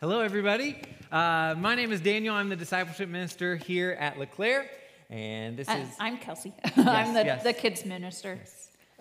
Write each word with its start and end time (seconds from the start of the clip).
Hello, 0.00 0.20
everybody. 0.20 0.80
Uh, 1.10 1.56
my 1.58 1.74
name 1.74 1.90
is 1.90 2.00
Daniel. 2.00 2.32
I'm 2.32 2.48
the 2.48 2.54
discipleship 2.54 3.08
minister 3.08 3.56
here 3.56 3.96
at 3.98 4.16
LeClaire, 4.16 4.70
and 5.10 5.56
this 5.56 5.68
I- 5.68 5.78
is. 5.78 5.88
I'm 5.98 6.18
Kelsey. 6.18 6.54
I'm 6.76 7.14
the, 7.14 7.24
yes. 7.24 7.42
the 7.42 7.52
kids 7.52 7.84
minister. 7.84 8.38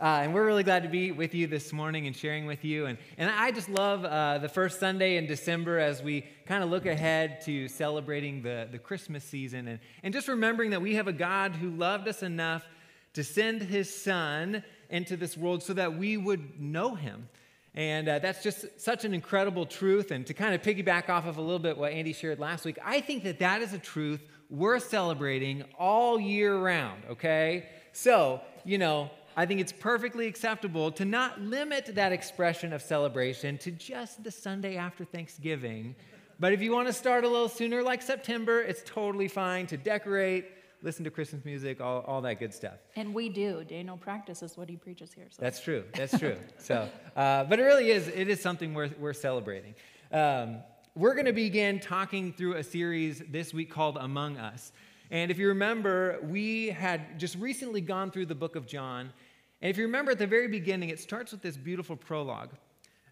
Uh, 0.01 0.21
and 0.23 0.33
we're 0.33 0.43
really 0.43 0.63
glad 0.63 0.81
to 0.81 0.89
be 0.89 1.11
with 1.11 1.35
you 1.35 1.45
this 1.45 1.71
morning 1.71 2.07
and 2.07 2.15
sharing 2.15 2.47
with 2.47 2.65
you. 2.65 2.87
And, 2.87 2.97
and 3.19 3.29
I 3.29 3.51
just 3.51 3.69
love 3.69 4.05
uh, 4.05 4.39
the 4.39 4.49
first 4.49 4.79
Sunday 4.79 5.17
in 5.17 5.27
December 5.27 5.77
as 5.77 6.01
we 6.01 6.25
kind 6.47 6.63
of 6.63 6.71
look 6.71 6.87
ahead 6.87 7.41
to 7.41 7.67
celebrating 7.67 8.41
the, 8.41 8.67
the 8.71 8.79
Christmas 8.79 9.23
season 9.23 9.67
and, 9.67 9.79
and 10.01 10.11
just 10.11 10.27
remembering 10.27 10.71
that 10.71 10.81
we 10.81 10.95
have 10.95 11.07
a 11.07 11.13
God 11.13 11.51
who 11.51 11.69
loved 11.69 12.07
us 12.07 12.23
enough 12.23 12.65
to 13.13 13.23
send 13.23 13.61
his 13.61 13.95
son 13.95 14.63
into 14.89 15.15
this 15.15 15.37
world 15.37 15.61
so 15.61 15.73
that 15.73 15.95
we 15.95 16.17
would 16.17 16.59
know 16.59 16.95
him. 16.95 17.29
And 17.75 18.09
uh, 18.09 18.19
that's 18.19 18.41
just 18.41 18.79
such 18.79 19.05
an 19.05 19.13
incredible 19.13 19.65
truth. 19.65 20.11
And 20.11 20.25
to 20.27 20.33
kind 20.33 20.55
of 20.55 20.61
piggyback 20.61 21.09
off 21.09 21.27
of 21.27 21.37
a 21.37 21.41
little 21.41 21.59
bit 21.59 21.77
what 21.77 21.93
Andy 21.93 22.13
shared 22.13 22.39
last 22.39 22.65
week, 22.65 22.79
I 22.83 23.01
think 23.01 23.23
that 23.23 23.39
that 23.39 23.61
is 23.61 23.73
a 23.73 23.79
truth 23.79 24.21
worth 24.49 24.89
celebrating 24.89 25.63
all 25.77 26.19
year 26.19 26.57
round, 26.57 27.03
okay? 27.09 27.69
So, 27.91 28.41
you 28.63 28.77
know, 28.77 29.11
I 29.35 29.45
think 29.45 29.61
it's 29.61 29.71
perfectly 29.71 30.25
acceptable 30.25 30.91
to 30.93 31.05
not 31.05 31.39
limit 31.39 31.93
that 31.93 32.11
expression 32.11 32.73
of 32.73 32.81
celebration 32.81 33.59
to 33.59 33.71
just 33.71 34.23
the 34.23 34.31
Sunday 34.31 34.77
after 34.77 35.05
Thanksgiving. 35.05 35.95
But 36.39 36.53
if 36.53 36.61
you 36.61 36.71
want 36.71 36.87
to 36.87 36.93
start 36.93 37.23
a 37.23 37.29
little 37.29 37.49
sooner, 37.49 37.83
like 37.83 38.01
September, 38.01 38.61
it's 38.61 38.81
totally 38.85 39.27
fine 39.27 39.67
to 39.67 39.77
decorate, 39.77 40.45
listen 40.81 41.03
to 41.03 41.11
Christmas 41.11 41.43
music, 41.43 41.81
all, 41.81 42.01
all 42.01 42.21
that 42.21 42.39
good 42.39 42.53
stuff. 42.53 42.77
And 42.95 43.13
we 43.13 43.29
do. 43.29 43.63
Daniel 43.63 43.97
practices 43.97 44.57
what 44.57 44.69
he 44.69 44.75
preaches 44.75 45.11
here. 45.13 45.27
So. 45.29 45.41
That's 45.41 45.59
true. 45.59 45.83
That's 45.93 46.17
true. 46.19 46.37
so, 46.57 46.89
uh, 47.15 47.43
but 47.45 47.59
it 47.59 47.63
really 47.63 47.89
is. 47.91 48.07
It 48.07 48.29
is 48.29 48.41
something 48.41 48.73
worth 48.73 48.97
worth 48.99 49.17
celebrating. 49.17 49.75
Um, 50.11 50.57
we're 50.95 51.13
going 51.13 51.25
to 51.25 51.33
begin 51.33 51.79
talking 51.79 52.33
through 52.33 52.55
a 52.55 52.63
series 52.63 53.21
this 53.29 53.53
week 53.53 53.69
called 53.69 53.97
Among 53.97 54.37
Us. 54.37 54.71
And 55.11 55.31
if 55.31 55.37
you 55.37 55.47
remember, 55.49 56.19
we 56.23 56.69
had 56.69 57.19
just 57.19 57.35
recently 57.37 57.81
gone 57.81 58.09
through 58.11 58.25
the 58.25 58.35
book 58.35 58.55
of 58.55 58.65
John. 58.67 59.13
And 59.61 59.69
if 59.69 59.77
you 59.77 59.83
remember 59.83 60.11
at 60.11 60.19
the 60.19 60.27
very 60.27 60.47
beginning, 60.47 60.89
it 60.89 60.99
starts 60.99 61.31
with 61.31 61.41
this 61.41 61.55
beautiful 61.55 61.95
prologue 61.95 62.49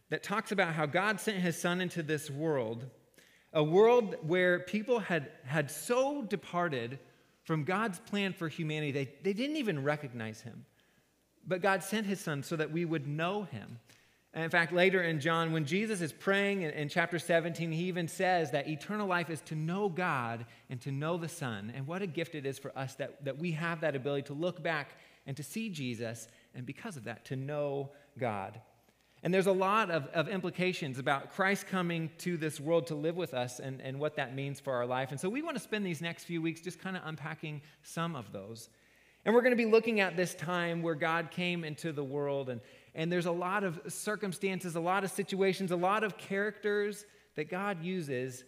that 0.09 0.23
talks 0.23 0.51
about 0.51 0.73
how 0.73 0.85
God 0.85 1.19
sent 1.19 1.37
his 1.37 1.59
son 1.59 1.79
into 1.79 2.03
this 2.03 2.29
world, 2.29 2.85
a 3.53 3.63
world 3.63 4.15
where 4.21 4.59
people 4.59 4.99
had, 4.99 5.31
had 5.45 5.71
so 5.71 6.23
departed 6.23 6.99
from 7.45 7.63
God's 7.63 7.99
plan 7.99 8.33
for 8.33 8.49
humanity, 8.49 8.91
they, 8.91 9.09
they 9.23 9.33
didn't 9.33 9.55
even 9.55 9.83
recognize 9.83 10.41
him. 10.41 10.65
But 11.47 11.61
God 11.61 11.83
sent 11.83 12.07
his 12.07 12.19
son 12.19 12.43
so 12.43 12.55
that 12.55 12.71
we 12.71 12.85
would 12.85 13.07
know 13.07 13.43
him. 13.43 13.79
And 14.33 14.43
in 14.43 14.49
fact, 14.49 14.73
later 14.73 15.01
in 15.01 15.21
John, 15.21 15.53
when 15.53 15.63
Jesus 15.63 16.01
is 16.01 16.11
praying 16.11 16.63
in, 16.63 16.71
in, 16.71 16.89
chapter 16.89 17.19
17, 17.19 17.71
he 17.71 17.85
even 17.85 18.07
says 18.07 18.51
that 18.51 18.67
eternal 18.67 19.07
life 19.07 19.29
is 19.29 19.39
to 19.41 19.55
know 19.55 19.87
God 19.87 20.45
and 20.69 20.81
to 20.81 20.91
know 20.91 21.17
the 21.17 21.29
Son. 21.29 21.71
And 21.73 21.87
what 21.87 22.01
a 22.01 22.07
gift 22.07 22.35
it 22.35 22.45
is 22.45 22.59
for 22.59 22.77
us 22.77 22.95
that, 22.95 23.23
that 23.23 23.37
we 23.37 23.51
have 23.51 23.79
that 23.81 23.95
ability 23.95 24.23
to 24.23 24.33
look 24.33 24.61
back 24.61 24.97
and 25.25 25.37
to 25.37 25.43
see 25.43 25.69
Jesus, 25.69 26.27
and 26.53 26.65
because 26.65 26.97
of 26.97 27.05
that, 27.05 27.25
to 27.25 27.35
know 27.35 27.91
God. 28.17 28.59
And 29.25 29.33
there's 29.33 29.47
a 29.47 29.51
lot 29.51 29.89
of, 29.89 30.05
of 30.13 30.27
implications 30.27 30.99
about 30.99 31.31
Christ 31.31 31.65
coming 31.65 32.11
to 32.19 32.37
this 32.37 32.59
world 32.59 32.85
to 32.87 32.95
live 32.95 33.15
with 33.15 33.33
us 33.33 33.59
and, 33.59 33.81
and 33.81 33.99
what 33.99 34.17
that 34.17 34.35
means 34.35 34.59
for 34.59 34.71
our 34.71 34.85
life. 34.85 35.09
And 35.09 35.19
so 35.19 35.29
we 35.29 35.41
want 35.41 35.57
to 35.57 35.63
spend 35.63 35.83
these 35.83 35.99
next 35.99 36.25
few 36.25 36.43
weeks 36.43 36.61
just 36.61 36.77
kind 36.77 36.95
of 36.95 37.01
unpacking 37.05 37.63
some 37.81 38.15
of 38.15 38.31
those. 38.31 38.69
And 39.25 39.33
we're 39.33 39.41
going 39.41 39.57
to 39.57 39.57
be 39.57 39.65
looking 39.65 39.99
at 39.99 40.15
this 40.15 40.35
time 40.35 40.83
where 40.83 40.93
God 40.93 41.31
came 41.31 41.63
into 41.63 41.91
the 41.91 42.03
world, 42.03 42.49
and, 42.49 42.61
and 42.93 43.11
there's 43.11 43.25
a 43.25 43.31
lot 43.31 43.63
of 43.63 43.81
circumstances, 43.87 44.75
a 44.75 44.79
lot 44.79 45.03
of 45.03 45.09
situations, 45.09 45.71
a 45.71 45.75
lot 45.75 46.03
of 46.03 46.19
characters 46.19 47.03
that 47.33 47.49
God 47.49 47.83
uses 47.83 48.43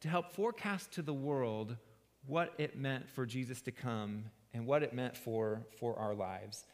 to 0.00 0.08
help 0.08 0.32
forecast 0.32 0.92
to 0.92 1.02
the 1.02 1.12
world 1.12 1.76
what 2.26 2.54
it 2.56 2.78
meant 2.78 3.10
for 3.10 3.26
Jesus 3.26 3.60
to 3.60 3.70
come 3.70 4.24
and 4.54 4.64
what 4.64 4.82
it 4.82 4.94
meant 4.94 5.14
for, 5.14 5.66
for 5.78 5.94
our 5.98 6.14
lives. 6.14 6.64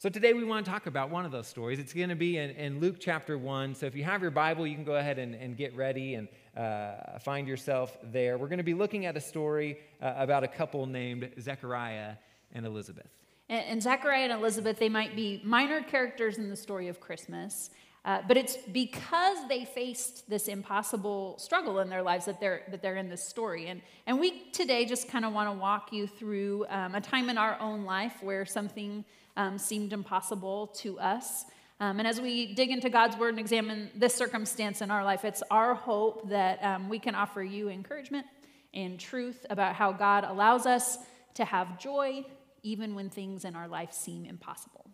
So 0.00 0.08
today 0.08 0.32
we 0.32 0.44
want 0.44 0.64
to 0.64 0.70
talk 0.70 0.86
about 0.86 1.10
one 1.10 1.24
of 1.24 1.32
those 1.32 1.48
stories. 1.48 1.80
It's 1.80 1.92
going 1.92 2.10
to 2.10 2.14
be 2.14 2.38
in, 2.38 2.50
in 2.50 2.78
Luke 2.78 2.98
chapter 3.00 3.36
1. 3.36 3.74
So 3.74 3.84
if 3.84 3.96
you 3.96 4.04
have 4.04 4.22
your 4.22 4.30
Bible, 4.30 4.64
you 4.64 4.76
can 4.76 4.84
go 4.84 4.94
ahead 4.94 5.18
and, 5.18 5.34
and 5.34 5.56
get 5.56 5.74
ready 5.74 6.14
and 6.14 6.28
uh, 6.56 7.18
find 7.18 7.48
yourself 7.48 7.98
there. 8.04 8.38
We're 8.38 8.46
going 8.46 8.58
to 8.58 8.62
be 8.62 8.74
looking 8.74 9.06
at 9.06 9.16
a 9.16 9.20
story 9.20 9.80
uh, 10.00 10.14
about 10.16 10.44
a 10.44 10.46
couple 10.46 10.86
named 10.86 11.28
Zechariah 11.40 12.12
and 12.52 12.64
Elizabeth. 12.64 13.08
And, 13.48 13.64
and 13.66 13.82
Zechariah 13.82 14.22
and 14.22 14.32
Elizabeth, 14.34 14.78
they 14.78 14.88
might 14.88 15.16
be 15.16 15.42
minor 15.44 15.82
characters 15.82 16.38
in 16.38 16.48
the 16.48 16.54
story 16.54 16.86
of 16.86 17.00
Christmas, 17.00 17.70
uh, 18.04 18.22
but 18.28 18.36
it's 18.36 18.56
because 18.70 19.48
they 19.48 19.64
faced 19.64 20.30
this 20.30 20.46
impossible 20.46 21.36
struggle 21.38 21.80
in 21.80 21.90
their 21.90 22.04
lives 22.04 22.26
that 22.26 22.38
they're, 22.38 22.62
that 22.70 22.82
they're 22.82 22.94
in 22.94 23.08
this 23.08 23.24
story. 23.24 23.66
And, 23.66 23.82
and 24.06 24.20
we 24.20 24.44
today 24.50 24.84
just 24.84 25.08
kind 25.08 25.24
of 25.24 25.32
want 25.32 25.48
to 25.48 25.60
walk 25.60 25.92
you 25.92 26.06
through 26.06 26.66
um, 26.68 26.94
a 26.94 27.00
time 27.00 27.28
in 27.30 27.36
our 27.36 27.58
own 27.60 27.84
life 27.84 28.22
where 28.22 28.46
something 28.46 29.04
um, 29.38 29.56
seemed 29.56 29.94
impossible 29.94 30.66
to 30.66 30.98
us. 30.98 31.46
Um, 31.80 32.00
and 32.00 32.08
as 32.08 32.20
we 32.20 32.54
dig 32.54 32.70
into 32.70 32.90
God's 32.90 33.16
word 33.16 33.30
and 33.30 33.38
examine 33.38 33.88
this 33.94 34.14
circumstance 34.14 34.82
in 34.82 34.90
our 34.90 35.04
life, 35.04 35.24
it's 35.24 35.42
our 35.50 35.74
hope 35.74 36.28
that 36.28 36.62
um, 36.62 36.88
we 36.88 36.98
can 36.98 37.14
offer 37.14 37.42
you 37.42 37.70
encouragement 37.70 38.26
and 38.74 38.98
truth 38.98 39.46
about 39.48 39.76
how 39.76 39.92
God 39.92 40.24
allows 40.24 40.66
us 40.66 40.98
to 41.34 41.44
have 41.44 41.78
joy 41.78 42.24
even 42.64 42.96
when 42.96 43.08
things 43.08 43.44
in 43.44 43.54
our 43.54 43.68
life 43.68 43.92
seem 43.92 44.24
impossible. 44.24 44.90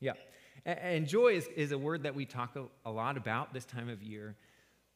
Yeah. 0.00 0.14
And, 0.64 1.06
joy 1.06 1.34
is, 1.34 1.48
is 1.54 1.72
a 1.72 1.78
word 1.78 2.04
that 2.04 2.14
we 2.14 2.24
talk 2.24 2.56
a, 2.56 2.64
a, 2.86 2.90
lot 2.90 3.16
about 3.16 3.52
this 3.52 3.64
time 3.64 3.88
of 3.88 4.02
year, 4.02 4.36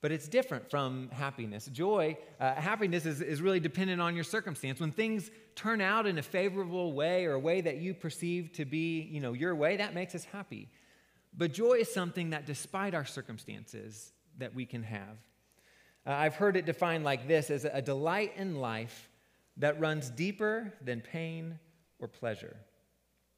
but 0.06 0.12
it's 0.12 0.28
different 0.28 0.70
from 0.70 1.08
happiness. 1.10 1.66
Joy, 1.66 2.16
uh, 2.38 2.54
happiness 2.54 3.06
is, 3.06 3.20
is 3.20 3.42
really 3.42 3.58
dependent 3.58 4.00
on 4.00 4.14
your 4.14 4.22
circumstance. 4.22 4.78
When 4.78 4.92
things 4.92 5.32
turn 5.56 5.80
out 5.80 6.06
in 6.06 6.16
a 6.16 6.22
favorable 6.22 6.92
way 6.92 7.26
or 7.26 7.32
a 7.32 7.40
way 7.40 7.60
that 7.60 7.78
you 7.78 7.92
perceive 7.92 8.52
to 8.52 8.64
be, 8.64 9.00
you 9.00 9.18
know, 9.18 9.32
your 9.32 9.56
way, 9.56 9.78
that 9.78 9.94
makes 9.94 10.14
us 10.14 10.24
happy. 10.26 10.68
But 11.36 11.52
joy 11.52 11.78
is 11.78 11.92
something 11.92 12.30
that 12.30 12.46
despite 12.46 12.94
our 12.94 13.04
circumstances 13.04 14.12
that 14.38 14.54
we 14.54 14.64
can 14.64 14.84
have. 14.84 15.18
Uh, 16.06 16.12
I've 16.12 16.36
heard 16.36 16.56
it 16.56 16.66
defined 16.66 17.02
like 17.02 17.26
this 17.26 17.50
as 17.50 17.64
a 17.64 17.82
delight 17.82 18.32
in 18.36 18.60
life 18.60 19.10
that 19.56 19.80
runs 19.80 20.08
deeper 20.08 20.72
than 20.82 21.00
pain 21.00 21.58
or 21.98 22.06
pleasure. 22.06 22.56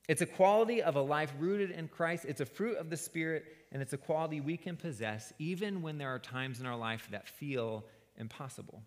It's 0.07 0.21
a 0.21 0.27
quality 0.27 0.83
of 0.83 0.97
a 0.97 1.03
life 1.03 1.33
rooted 1.39 1.71
in 1.71 1.89
Christ. 1.89 2.27
It's 2.29 2.43
a 2.43 2.47
fruit 2.47 2.77
of 2.77 2.91
the 2.91 2.97
Spirit, 2.99 3.45
and 3.73 3.83
it's 3.83 3.93
a 3.93 3.99
quality 3.99 4.41
we 4.41 4.57
can 4.57 4.77
possess 4.77 5.33
even 5.39 5.83
when 5.83 5.99
there 5.99 6.09
are 6.09 6.19
times 6.19 6.61
in 6.61 6.67
our 6.67 6.77
life 6.77 7.09
that 7.11 7.29
feel 7.29 7.85
impossible. 8.17 8.83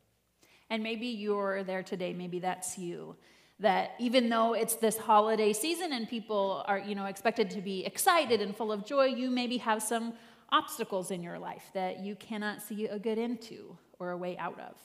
And 0.69 0.81
maybe 0.81 1.07
you're 1.07 1.63
there 1.63 1.83
today, 1.83 2.13
maybe 2.13 2.39
that's 2.39 2.77
you. 2.77 3.15
That 3.59 3.91
even 3.99 4.29
though 4.29 4.53
it's 4.53 4.75
this 4.75 4.97
holiday 4.97 5.53
season 5.53 5.93
and 5.93 6.09
people 6.09 6.63
are, 6.67 6.79
you 6.79 6.95
know, 6.95 7.05
expected 7.05 7.49
to 7.51 7.61
be 7.61 7.85
excited 7.85 8.41
and 8.41 8.55
full 8.55 8.71
of 8.71 8.85
joy, 8.85 9.05
you 9.05 9.29
maybe 9.29 9.57
have 9.57 9.83
some 9.83 10.13
obstacles 10.51 11.11
in 11.11 11.21
your 11.21 11.37
life 11.37 11.69
that 11.73 11.99
you 11.99 12.15
cannot 12.15 12.61
see 12.61 12.87
a 12.87 12.97
good 12.97 13.19
end 13.19 13.41
to 13.41 13.77
or 13.99 14.11
a 14.11 14.17
way 14.17 14.35
out 14.37 14.59
of. 14.59 14.75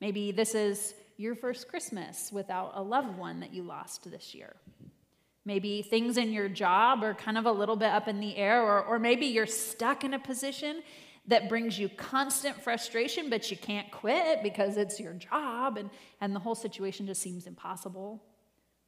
Maybe 0.00 0.30
this 0.30 0.54
is 0.54 0.94
your 1.16 1.34
first 1.34 1.68
Christmas 1.68 2.30
without 2.32 2.72
a 2.74 2.82
loved 2.82 3.16
one 3.18 3.40
that 3.40 3.52
you 3.52 3.62
lost 3.62 4.10
this 4.10 4.34
year. 4.34 4.54
Maybe 5.46 5.82
things 5.82 6.16
in 6.16 6.32
your 6.32 6.48
job 6.48 7.02
are 7.02 7.14
kind 7.14 7.36
of 7.36 7.44
a 7.44 7.52
little 7.52 7.76
bit 7.76 7.90
up 7.90 8.08
in 8.08 8.20
the 8.20 8.36
air, 8.36 8.62
or, 8.62 8.82
or 8.82 8.98
maybe 8.98 9.26
you're 9.26 9.46
stuck 9.46 10.02
in 10.02 10.14
a 10.14 10.18
position 10.18 10.82
that 11.26 11.48
brings 11.48 11.78
you 11.78 11.88
constant 11.88 12.62
frustration, 12.62 13.30
but 13.30 13.50
you 13.50 13.56
can't 13.56 13.90
quit 13.90 14.42
because 14.42 14.76
it's 14.76 15.00
your 15.00 15.14
job 15.14 15.76
and, 15.76 15.90
and 16.20 16.34
the 16.34 16.40
whole 16.40 16.54
situation 16.54 17.06
just 17.06 17.20
seems 17.22 17.46
impossible. 17.46 18.22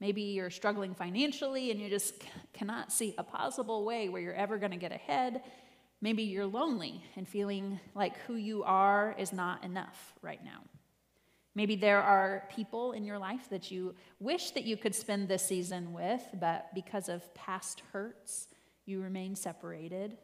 Maybe 0.01 0.23
you're 0.23 0.51
struggling 0.51 0.95
financially 0.95 1.71
and 1.71 1.81
you 1.81 1.89
just 1.89 2.15
cannot 2.53 2.93
see 2.93 3.15
a 3.17 3.23
possible 3.23 3.85
way 3.85 4.09
where 4.09 4.21
you're 4.21 4.35
ever 4.35 4.59
going 4.59 4.73
to 4.73 4.77
get 4.77 4.93
ahead. 4.93 5.43
Maybe 6.03 6.25
you're 6.25 6.47
lonely 6.47 7.03
and 7.17 7.27
feeling 7.27 7.81
like 7.95 8.19
who 8.27 8.35
you 8.35 8.63
are 8.65 9.15
is 9.19 9.33
not 9.33 9.65
enough 9.65 10.15
right 10.21 10.45
now. 10.45 10.61
Maybe 11.57 11.75
there 11.75 12.03
are 12.03 12.45
people 12.55 12.93
in 12.93 13.03
your 13.03 13.19
life 13.19 13.49
that 13.49 13.71
you 13.71 13.95
wish 14.21 14.51
that 14.51 14.65
you 14.65 14.77
could 14.77 14.95
spend 14.95 15.27
this 15.27 15.43
season 15.43 15.95
with, 15.95 16.23
but 16.39 16.67
because 16.75 17.09
of 17.09 17.35
past 17.35 17.83
hurts, 17.93 18.49
you 18.85 19.01
remain 19.01 19.35
separated. 19.35 20.19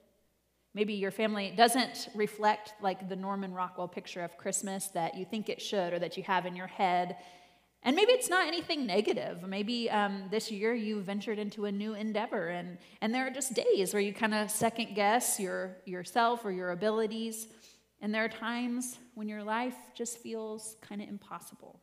Maybe 0.74 0.92
your 0.92 1.10
family 1.10 1.54
doesn't 1.56 2.10
reflect 2.14 2.74
like 2.82 3.08
the 3.08 3.16
Norman 3.16 3.54
Rockwell 3.54 3.88
picture 3.88 4.22
of 4.22 4.36
Christmas 4.36 4.88
that 4.88 5.16
you 5.16 5.24
think 5.24 5.48
it 5.48 5.62
should 5.62 5.94
or 5.94 5.98
that 6.00 6.18
you 6.18 6.22
have 6.22 6.44
in 6.44 6.54
your 6.54 6.66
head. 6.66 7.16
And 7.82 7.96
maybe 7.96 8.12
it's 8.12 8.28
not 8.28 8.46
anything 8.46 8.84
negative. 8.84 9.42
Maybe 9.42 9.90
um, 9.90 10.24
this 10.30 10.50
year 10.50 10.74
you 10.74 11.00
ventured 11.00 11.38
into 11.38 11.64
a 11.64 11.72
new 11.72 11.94
endeavor, 11.94 12.48
and, 12.48 12.76
and 13.00 13.12
there 13.14 13.26
are 13.26 13.30
just 13.30 13.54
days 13.54 13.94
where 13.94 14.02
you 14.02 14.12
kind 14.12 14.34
of 14.34 14.50
second 14.50 14.94
guess 14.94 15.40
your, 15.40 15.78
yourself 15.86 16.44
or 16.44 16.52
your 16.52 16.72
abilities. 16.72 17.48
And 18.02 18.14
there 18.14 18.24
are 18.24 18.28
times 18.28 18.98
when 19.14 19.28
your 19.28 19.42
life 19.42 19.76
just 19.94 20.18
feels 20.18 20.76
kind 20.80 21.02
of 21.02 21.08
impossible. 21.08 21.80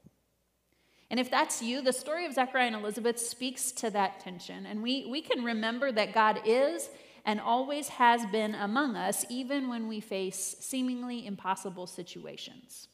And 1.12 1.20
if 1.20 1.32
that's 1.32 1.62
you, 1.62 1.82
the 1.82 1.94
story 1.94 2.26
of 2.26 2.34
Zechariah 2.34 2.68
and 2.68 2.76
Elizabeth 2.76 3.20
speaks 3.20 3.72
to 3.74 3.90
that 3.92 4.20
tension. 4.20 4.66
And 4.66 4.84
we, 4.84 5.08
we 5.10 5.22
can 5.22 5.44
remember 5.44 5.92
that 5.92 6.14
God 6.14 6.42
is 6.46 6.90
and 7.26 7.40
always 7.40 7.90
has 7.90 8.26
been 8.28 8.56
among 8.56 8.96
us, 8.96 9.26
even 9.30 9.70
when 9.70 9.88
we 9.88 10.00
face 10.00 10.56
seemingly 10.60 11.26
impossible 11.26 11.88
situations. 11.88 12.88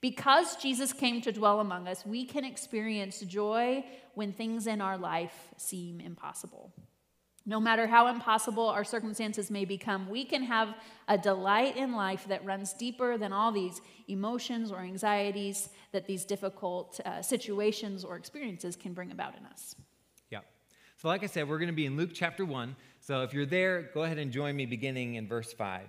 Because 0.00 0.56
Jesus 0.56 0.92
came 0.92 1.20
to 1.22 1.32
dwell 1.32 1.60
among 1.60 1.86
us, 1.86 2.04
we 2.04 2.24
can 2.24 2.44
experience 2.44 3.20
joy 3.20 3.84
when 4.14 4.32
things 4.32 4.66
in 4.66 4.80
our 4.80 4.98
life 4.98 5.54
seem 5.56 6.00
impossible. 6.00 6.72
No 7.44 7.58
matter 7.58 7.88
how 7.88 8.06
impossible 8.06 8.68
our 8.68 8.84
circumstances 8.84 9.50
may 9.50 9.64
become, 9.64 10.08
we 10.08 10.24
can 10.24 10.44
have 10.44 10.76
a 11.08 11.18
delight 11.18 11.76
in 11.76 11.92
life 11.92 12.24
that 12.28 12.44
runs 12.44 12.72
deeper 12.72 13.18
than 13.18 13.32
all 13.32 13.50
these 13.50 13.80
emotions 14.06 14.70
or 14.70 14.78
anxieties 14.78 15.68
that 15.90 16.06
these 16.06 16.24
difficult 16.24 17.00
uh, 17.04 17.20
situations 17.20 18.04
or 18.04 18.16
experiences 18.16 18.76
can 18.76 18.92
bring 18.92 19.10
about 19.10 19.36
in 19.36 19.44
us. 19.46 19.74
Yeah. 20.30 20.40
So, 20.98 21.08
like 21.08 21.24
I 21.24 21.26
said, 21.26 21.48
we're 21.48 21.58
going 21.58 21.66
to 21.68 21.74
be 21.74 21.86
in 21.86 21.96
Luke 21.96 22.10
chapter 22.14 22.44
1. 22.44 22.76
So, 23.00 23.22
if 23.22 23.34
you're 23.34 23.46
there, 23.46 23.90
go 23.92 24.04
ahead 24.04 24.18
and 24.18 24.30
join 24.30 24.54
me 24.54 24.64
beginning 24.64 25.14
in 25.14 25.26
verse 25.26 25.52
5. 25.52 25.88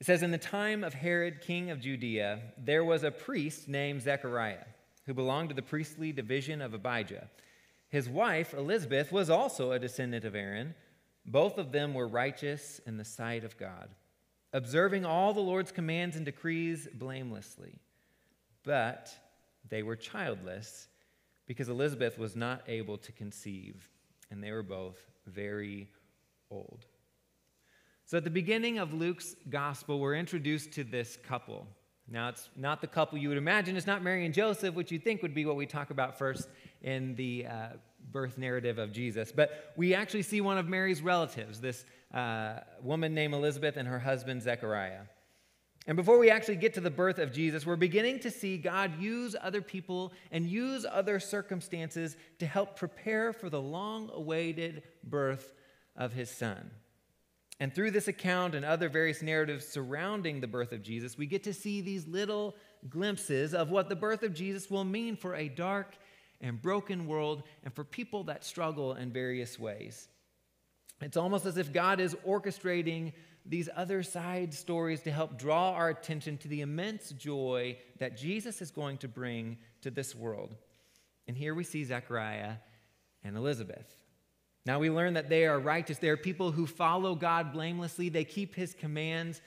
It 0.00 0.06
says, 0.06 0.22
In 0.22 0.30
the 0.30 0.38
time 0.38 0.82
of 0.82 0.94
Herod, 0.94 1.42
king 1.42 1.70
of 1.70 1.80
Judea, 1.80 2.40
there 2.56 2.84
was 2.84 3.04
a 3.04 3.10
priest 3.10 3.68
named 3.68 4.00
Zechariah 4.00 4.64
who 5.06 5.14
belonged 5.14 5.50
to 5.50 5.54
the 5.54 5.62
priestly 5.62 6.12
division 6.12 6.62
of 6.62 6.72
Abijah. 6.72 7.28
His 7.94 8.08
wife, 8.08 8.54
Elizabeth, 8.54 9.12
was 9.12 9.30
also 9.30 9.70
a 9.70 9.78
descendant 9.78 10.24
of 10.24 10.34
Aaron. 10.34 10.74
Both 11.24 11.58
of 11.58 11.70
them 11.70 11.94
were 11.94 12.08
righteous 12.08 12.80
in 12.88 12.96
the 12.96 13.04
sight 13.04 13.44
of 13.44 13.56
God, 13.56 13.88
observing 14.52 15.04
all 15.04 15.32
the 15.32 15.38
Lord's 15.38 15.70
commands 15.70 16.16
and 16.16 16.24
decrees 16.24 16.88
blamelessly. 16.92 17.78
But 18.64 19.16
they 19.68 19.84
were 19.84 19.94
childless 19.94 20.88
because 21.46 21.68
Elizabeth 21.68 22.18
was 22.18 22.34
not 22.34 22.62
able 22.66 22.98
to 22.98 23.12
conceive, 23.12 23.88
and 24.28 24.42
they 24.42 24.50
were 24.50 24.64
both 24.64 24.98
very 25.28 25.88
old. 26.50 26.86
So, 28.06 28.16
at 28.16 28.24
the 28.24 28.28
beginning 28.28 28.80
of 28.80 28.92
Luke's 28.92 29.36
gospel, 29.48 30.00
we're 30.00 30.16
introduced 30.16 30.72
to 30.72 30.82
this 30.82 31.16
couple. 31.16 31.68
Now, 32.10 32.28
it's 32.28 32.50
not 32.56 32.80
the 32.80 32.86
couple 32.88 33.18
you 33.18 33.28
would 33.28 33.38
imagine. 33.38 33.76
It's 33.76 33.86
not 33.86 34.02
Mary 34.02 34.26
and 34.26 34.34
Joseph, 34.34 34.74
which 34.74 34.90
you 34.90 34.98
think 34.98 35.22
would 35.22 35.32
be 35.32 35.46
what 35.46 35.56
we 35.56 35.64
talk 35.64 35.90
about 35.90 36.18
first 36.18 36.48
in 36.84 37.16
the 37.16 37.46
uh, 37.46 37.68
birth 38.12 38.38
narrative 38.38 38.78
of 38.78 38.92
Jesus. 38.92 39.32
But 39.32 39.72
we 39.76 39.94
actually 39.94 40.22
see 40.22 40.40
one 40.40 40.58
of 40.58 40.68
Mary's 40.68 41.02
relatives, 41.02 41.60
this 41.60 41.84
uh, 42.12 42.60
woman 42.82 43.14
named 43.14 43.34
Elizabeth 43.34 43.76
and 43.76 43.88
her 43.88 43.98
husband 43.98 44.42
Zechariah. 44.42 45.00
And 45.86 45.96
before 45.96 46.18
we 46.18 46.30
actually 46.30 46.56
get 46.56 46.74
to 46.74 46.80
the 46.80 46.90
birth 46.90 47.18
of 47.18 47.32
Jesus, 47.32 47.66
we're 47.66 47.76
beginning 47.76 48.20
to 48.20 48.30
see 48.30 48.56
God 48.56 48.98
use 49.00 49.34
other 49.40 49.60
people 49.60 50.12
and 50.30 50.46
use 50.46 50.86
other 50.90 51.18
circumstances 51.18 52.16
to 52.38 52.46
help 52.46 52.76
prepare 52.76 53.32
for 53.32 53.50
the 53.50 53.60
long 53.60 54.10
awaited 54.14 54.82
birth 55.02 55.52
of 55.96 56.12
his 56.12 56.30
son. 56.30 56.70
And 57.60 57.72
through 57.72 57.92
this 57.92 58.08
account 58.08 58.54
and 58.54 58.64
other 58.64 58.88
various 58.88 59.22
narratives 59.22 59.66
surrounding 59.66 60.40
the 60.40 60.46
birth 60.46 60.72
of 60.72 60.82
Jesus, 60.82 61.16
we 61.16 61.26
get 61.26 61.44
to 61.44 61.54
see 61.54 61.80
these 61.80 62.06
little 62.06 62.56
glimpses 62.88 63.54
of 63.54 63.70
what 63.70 63.88
the 63.88 63.96
birth 63.96 64.22
of 64.22 64.34
Jesus 64.34 64.70
will 64.70 64.84
mean 64.84 65.16
for 65.16 65.34
a 65.34 65.48
dark 65.48 65.96
and 66.40 66.60
broken 66.60 67.06
world 67.06 67.42
and 67.64 67.72
for 67.72 67.84
people 67.84 68.24
that 68.24 68.44
struggle 68.44 68.94
in 68.94 69.12
various 69.12 69.58
ways. 69.58 70.08
It's 71.00 71.16
almost 71.16 71.46
as 71.46 71.56
if 71.56 71.72
God 71.72 72.00
is 72.00 72.14
orchestrating 72.26 73.12
these 73.46 73.68
other 73.76 74.02
side 74.02 74.54
stories 74.54 75.00
to 75.02 75.10
help 75.10 75.38
draw 75.38 75.72
our 75.72 75.90
attention 75.90 76.38
to 76.38 76.48
the 76.48 76.62
immense 76.62 77.10
joy 77.10 77.76
that 77.98 78.16
Jesus 78.16 78.62
is 78.62 78.70
going 78.70 78.98
to 78.98 79.08
bring 79.08 79.58
to 79.82 79.90
this 79.90 80.14
world. 80.14 80.54
And 81.26 81.36
here 81.36 81.54
we 81.54 81.64
see 81.64 81.84
Zechariah 81.84 82.54
and 83.22 83.36
Elizabeth. 83.36 83.96
Now 84.66 84.78
we 84.78 84.90
learn 84.90 85.14
that 85.14 85.28
they 85.28 85.46
are 85.46 85.58
righteous. 85.58 85.98
They 85.98 86.08
are 86.08 86.16
people 86.16 86.52
who 86.52 86.66
follow 86.66 87.14
God 87.14 87.52
blamelessly, 87.52 88.08
they 88.08 88.24
keep 88.24 88.54
his 88.54 88.74
commands. 88.74 89.40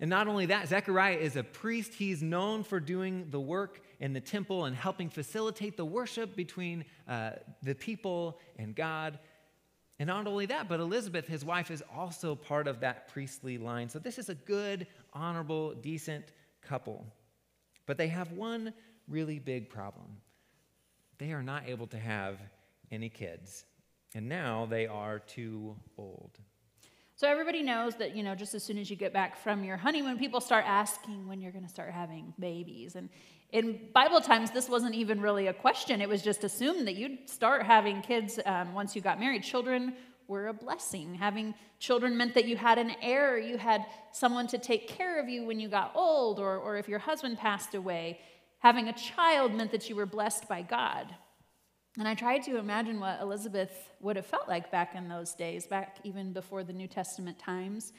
And 0.00 0.08
not 0.08 0.28
only 0.28 0.46
that, 0.46 0.68
Zechariah 0.68 1.16
is 1.16 1.36
a 1.36 1.42
priest. 1.42 1.94
He's 1.94 2.22
known 2.22 2.64
for 2.64 2.80
doing 2.80 3.26
the 3.30 3.40
work 3.40 3.82
in 4.00 4.14
the 4.14 4.20
temple 4.20 4.64
and 4.64 4.74
helping 4.74 5.10
facilitate 5.10 5.76
the 5.76 5.84
worship 5.84 6.34
between 6.34 6.86
uh, 7.06 7.32
the 7.62 7.74
people 7.74 8.38
and 8.56 8.74
God. 8.74 9.18
And 9.98 10.06
not 10.06 10.26
only 10.26 10.46
that, 10.46 10.68
but 10.68 10.80
Elizabeth, 10.80 11.28
his 11.28 11.44
wife, 11.44 11.70
is 11.70 11.82
also 11.94 12.34
part 12.34 12.66
of 12.66 12.80
that 12.80 13.08
priestly 13.08 13.58
line. 13.58 13.90
So 13.90 13.98
this 13.98 14.18
is 14.18 14.30
a 14.30 14.34
good, 14.34 14.86
honorable, 15.12 15.74
decent 15.74 16.24
couple. 16.62 17.04
But 17.84 17.98
they 17.98 18.08
have 18.08 18.32
one 18.32 18.72
really 19.06 19.38
big 19.38 19.68
problem 19.68 20.16
they 21.20 21.32
are 21.32 21.42
not 21.42 21.68
able 21.68 21.86
to 21.86 21.98
have 21.98 22.40
any 22.90 23.10
kids. 23.10 23.66
And 24.14 24.28
now 24.28 24.66
they 24.68 24.86
are 24.86 25.18
too 25.18 25.76
old. 25.98 26.38
So 27.20 27.28
everybody 27.28 27.62
knows 27.62 27.96
that, 27.96 28.16
you 28.16 28.22
know, 28.22 28.34
just 28.34 28.54
as 28.54 28.64
soon 28.64 28.78
as 28.78 28.88
you 28.88 28.96
get 28.96 29.12
back 29.12 29.36
from 29.36 29.62
your 29.62 29.76
honeymoon, 29.76 30.16
people 30.16 30.40
start 30.40 30.64
asking 30.66 31.28
when 31.28 31.38
you're 31.42 31.52
going 31.52 31.66
to 31.66 31.68
start 31.68 31.92
having 31.92 32.32
babies. 32.40 32.96
And 32.96 33.10
in 33.52 33.78
Bible 33.92 34.22
times, 34.22 34.50
this 34.52 34.70
wasn't 34.70 34.94
even 34.94 35.20
really 35.20 35.48
a 35.48 35.52
question. 35.52 36.00
It 36.00 36.08
was 36.08 36.22
just 36.22 36.44
assumed 36.44 36.86
that 36.86 36.96
you'd 36.96 37.28
start 37.28 37.64
having 37.64 38.00
kids 38.00 38.40
um, 38.46 38.72
once 38.72 38.96
you 38.96 39.02
got 39.02 39.20
married. 39.20 39.42
Children 39.42 39.92
were 40.28 40.46
a 40.46 40.54
blessing. 40.54 41.14
Having 41.14 41.56
children 41.78 42.16
meant 42.16 42.32
that 42.32 42.46
you 42.46 42.56
had 42.56 42.78
an 42.78 42.92
heir, 43.02 43.36
you 43.36 43.58
had 43.58 43.84
someone 44.12 44.46
to 44.46 44.56
take 44.56 44.88
care 44.88 45.20
of 45.20 45.28
you 45.28 45.44
when 45.44 45.60
you 45.60 45.68
got 45.68 45.92
old, 45.94 46.38
or, 46.38 46.56
or 46.56 46.78
if 46.78 46.88
your 46.88 47.00
husband 47.00 47.36
passed 47.36 47.74
away. 47.74 48.18
Having 48.60 48.88
a 48.88 48.94
child 48.94 49.52
meant 49.52 49.72
that 49.72 49.90
you 49.90 49.94
were 49.94 50.06
blessed 50.06 50.48
by 50.48 50.62
God. 50.62 51.14
And 52.00 52.08
I 52.08 52.14
tried 52.14 52.42
to 52.44 52.56
imagine 52.56 52.98
what 52.98 53.20
Elizabeth 53.20 53.90
would 54.00 54.16
have 54.16 54.24
felt 54.24 54.48
like 54.48 54.70
back 54.70 54.94
in 54.94 55.06
those 55.06 55.34
days, 55.34 55.66
back 55.66 55.98
even 56.02 56.32
before 56.32 56.64
the 56.64 56.72
New 56.72 56.88
Testament 56.88 57.38
times. 57.38 57.92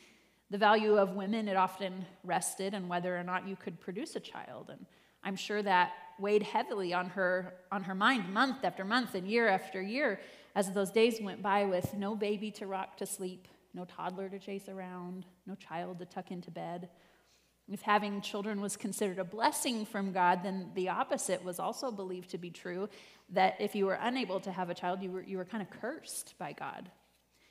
The 0.49 0.57
value 0.57 0.97
of 0.97 1.13
women, 1.13 1.47
it 1.47 1.55
often 1.55 2.07
rested 2.23 2.73
in 2.73 2.87
whether 2.87 3.15
or 3.15 3.21
not 3.21 3.47
you 3.47 3.55
could 3.55 3.79
produce 3.79 4.15
a 4.15 4.19
child. 4.19 4.71
And 4.71 4.87
I'm 5.23 5.35
sure 5.35 5.61
that 5.61 5.91
weighed 6.19 6.41
heavily 6.41 6.95
on 6.95 7.09
her, 7.09 7.53
on 7.71 7.83
her 7.83 7.93
mind 7.93 8.33
month 8.33 8.63
after 8.63 8.83
month 8.83 9.13
and 9.13 9.27
year 9.27 9.47
after 9.47 9.79
year 9.79 10.19
as 10.55 10.71
those 10.71 10.89
days 10.89 11.21
went 11.21 11.43
by 11.43 11.65
with 11.65 11.93
no 11.93 12.15
baby 12.15 12.49
to 12.53 12.65
rock 12.65 12.97
to 12.97 13.05
sleep, 13.05 13.47
no 13.75 13.85
toddler 13.85 14.29
to 14.29 14.39
chase 14.39 14.67
around, 14.67 15.27
no 15.45 15.53
child 15.53 15.99
to 15.99 16.05
tuck 16.05 16.31
into 16.31 16.49
bed. 16.49 16.89
If 17.71 17.81
having 17.81 18.21
children 18.21 18.59
was 18.59 18.75
considered 18.75 19.17
a 19.19 19.23
blessing 19.23 19.85
from 19.85 20.11
God, 20.11 20.43
then 20.43 20.71
the 20.75 20.89
opposite 20.89 21.43
was 21.43 21.59
also 21.59 21.91
believed 21.91 22.31
to 22.31 22.37
be 22.37 22.49
true 22.49 22.89
that 23.29 23.55
if 23.59 23.75
you 23.75 23.85
were 23.85 23.97
unable 24.01 24.39
to 24.41 24.51
have 24.51 24.69
a 24.69 24.73
child, 24.73 25.01
you 25.01 25.11
were, 25.11 25.23
you 25.23 25.37
were 25.37 25.45
kind 25.45 25.61
of 25.61 25.69
cursed 25.69 26.33
by 26.37 26.51
God. 26.51 26.89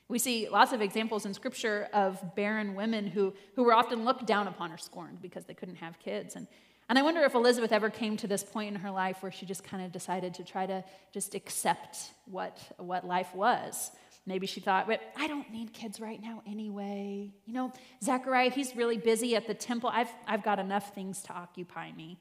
We 0.08 0.19
see 0.19 0.49
lots 0.49 0.72
of 0.72 0.82
examples 0.82 1.25
in 1.25 1.32
Scripture 1.34 1.88
of 1.93 2.34
barren 2.34 2.75
women 2.75 3.06
who, 3.06 3.32
who 3.55 3.62
were 3.62 3.72
often 3.72 4.05
looked 4.05 4.26
down 4.26 4.49
upon 4.49 4.72
or 4.72 4.78
scorned 4.78 5.22
because 5.22 5.44
they 5.44 5.55
couldn't 5.55 5.76
have 5.76 5.99
kids. 6.00 6.34
And, 6.34 6.49
and 6.88 6.99
I 6.99 7.02
wonder 7.02 7.22
if 7.22 7.34
Elizabeth 7.34 7.70
ever 7.70 7.89
came 7.89 8.17
to 8.17 8.27
this 8.27 8.43
point 8.43 8.74
in 8.74 8.81
her 8.81 8.91
life 8.91 9.22
where 9.22 9.31
she 9.31 9.46
just 9.46 9.62
kind 9.62 9.84
of 9.84 9.93
decided 9.93 10.34
to 10.34 10.44
try 10.44 10.67
to 10.67 10.84
just 11.12 11.36
accept 11.36 12.10
what, 12.27 12.58
what 12.77 13.06
life 13.06 13.32
was. 13.34 13.93
Maybe 14.27 14.46
she 14.46 14.60
thought, 14.60 14.86
but 14.86 15.00
I 15.17 15.27
don't 15.27 15.50
need 15.50 15.72
kids 15.72 15.98
right 15.98 16.20
now 16.20 16.43
anyway. 16.46 17.31
You 17.46 17.53
know, 17.55 17.72
Zechariah, 18.03 18.50
he's 18.50 18.77
really 18.77 18.98
busy 18.98 19.34
at 19.34 19.46
the 19.46 19.55
temple. 19.55 19.91
I've, 19.93 20.10
I've 20.27 20.43
got 20.43 20.58
enough 20.58 20.94
things 20.94 21.22
to 21.22 21.32
occupy 21.32 21.93
me. 21.93 22.19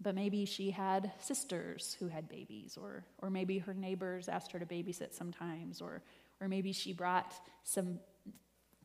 But 0.00 0.14
maybe 0.14 0.44
she 0.44 0.70
had 0.70 1.10
sisters 1.20 1.96
who 1.98 2.06
had 2.06 2.28
babies, 2.28 2.78
or, 2.80 3.04
or 3.18 3.30
maybe 3.30 3.58
her 3.58 3.74
neighbors 3.74 4.28
asked 4.28 4.52
her 4.52 4.58
to 4.60 4.66
babysit 4.66 5.12
sometimes, 5.12 5.80
or, 5.80 6.02
or 6.40 6.46
maybe 6.46 6.72
she 6.72 6.92
brought 6.92 7.34
some, 7.64 7.98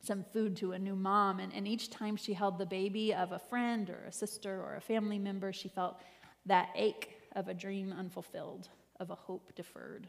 some 0.02 0.24
food 0.32 0.56
to 0.56 0.72
a 0.72 0.78
new 0.78 0.96
mom. 0.96 1.38
And, 1.38 1.52
and 1.52 1.68
each 1.68 1.90
time 1.90 2.16
she 2.16 2.32
held 2.32 2.58
the 2.58 2.66
baby 2.66 3.14
of 3.14 3.30
a 3.30 3.38
friend 3.38 3.88
or 3.90 4.06
a 4.08 4.12
sister 4.12 4.60
or 4.60 4.74
a 4.74 4.80
family 4.80 5.18
member, 5.20 5.52
she 5.52 5.68
felt 5.68 6.00
that 6.46 6.70
ache 6.74 7.10
of 7.36 7.46
a 7.46 7.54
dream 7.54 7.94
unfulfilled, 7.96 8.68
of 8.98 9.10
a 9.10 9.14
hope 9.14 9.54
deferred. 9.54 10.08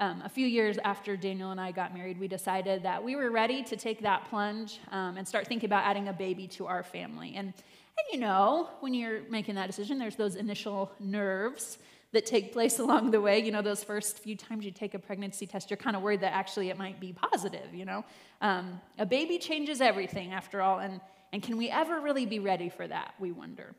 Um, 0.00 0.22
a 0.24 0.28
few 0.28 0.46
years 0.46 0.76
after 0.78 1.16
Daniel 1.16 1.52
and 1.52 1.60
I 1.60 1.70
got 1.70 1.94
married, 1.94 2.18
we 2.18 2.26
decided 2.26 2.82
that 2.82 3.04
we 3.04 3.14
were 3.14 3.30
ready 3.30 3.62
to 3.62 3.76
take 3.76 4.02
that 4.02 4.28
plunge 4.28 4.80
um, 4.90 5.16
and 5.16 5.26
start 5.26 5.46
thinking 5.46 5.68
about 5.68 5.84
adding 5.84 6.08
a 6.08 6.12
baby 6.12 6.48
to 6.48 6.66
our 6.66 6.82
family. 6.82 7.34
And, 7.36 7.46
and 7.46 8.06
you 8.12 8.18
know, 8.18 8.70
when 8.80 8.92
you're 8.92 9.20
making 9.30 9.54
that 9.54 9.68
decision, 9.68 9.98
there's 9.98 10.16
those 10.16 10.34
initial 10.34 10.90
nerves 10.98 11.78
that 12.10 12.26
take 12.26 12.52
place 12.52 12.78
along 12.80 13.12
the 13.12 13.20
way. 13.20 13.38
You 13.38 13.52
know, 13.52 13.62
those 13.62 13.84
first 13.84 14.18
few 14.18 14.36
times 14.36 14.64
you 14.64 14.72
take 14.72 14.94
a 14.94 14.98
pregnancy 14.98 15.46
test, 15.46 15.70
you're 15.70 15.76
kind 15.76 15.94
of 15.94 16.02
worried 16.02 16.22
that 16.22 16.32
actually 16.32 16.70
it 16.70 16.78
might 16.78 16.98
be 16.98 17.12
positive, 17.12 17.72
you 17.72 17.84
know. 17.84 18.04
Um, 18.40 18.80
a 18.98 19.06
baby 19.06 19.38
changes 19.38 19.80
everything 19.80 20.32
after 20.32 20.60
all, 20.60 20.80
and, 20.80 21.00
and 21.32 21.40
can 21.40 21.56
we 21.56 21.70
ever 21.70 22.00
really 22.00 22.26
be 22.26 22.40
ready 22.40 22.68
for 22.68 22.88
that, 22.88 23.14
we 23.20 23.30
wonder. 23.30 23.76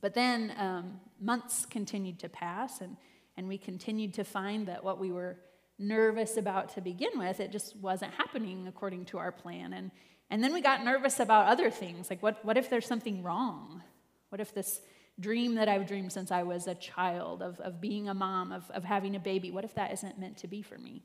But 0.00 0.14
then 0.14 0.52
um, 0.56 1.00
months 1.20 1.66
continued 1.66 2.20
to 2.20 2.28
pass, 2.28 2.80
and 2.80 2.96
and 3.36 3.48
we 3.48 3.58
continued 3.58 4.14
to 4.14 4.24
find 4.24 4.66
that 4.68 4.82
what 4.82 4.98
we 4.98 5.12
were 5.12 5.36
nervous 5.78 6.36
about 6.36 6.70
to 6.74 6.80
begin 6.80 7.18
with, 7.18 7.40
it 7.40 7.52
just 7.52 7.76
wasn't 7.76 8.12
happening 8.14 8.66
according 8.66 9.04
to 9.06 9.18
our 9.18 9.30
plan. 9.30 9.72
And, 9.72 9.90
and 10.30 10.42
then 10.42 10.52
we 10.52 10.60
got 10.60 10.84
nervous 10.84 11.20
about 11.20 11.46
other 11.46 11.70
things, 11.70 12.08
like 12.08 12.22
what, 12.22 12.44
what 12.44 12.56
if 12.56 12.70
there's 12.70 12.86
something 12.86 13.22
wrong? 13.22 13.82
What 14.30 14.40
if 14.40 14.54
this 14.54 14.80
dream 15.20 15.54
that 15.54 15.68
I've 15.68 15.86
dreamed 15.86 16.12
since 16.12 16.30
I 16.30 16.42
was 16.42 16.66
a 16.66 16.74
child 16.74 17.42
of, 17.42 17.60
of 17.60 17.80
being 17.80 18.08
a 18.08 18.14
mom, 18.14 18.52
of, 18.52 18.70
of 18.70 18.84
having 18.84 19.16
a 19.16 19.20
baby, 19.20 19.50
what 19.50 19.64
if 19.64 19.74
that 19.74 19.92
isn't 19.92 20.18
meant 20.18 20.38
to 20.38 20.48
be 20.48 20.62
for 20.62 20.78
me? 20.78 21.02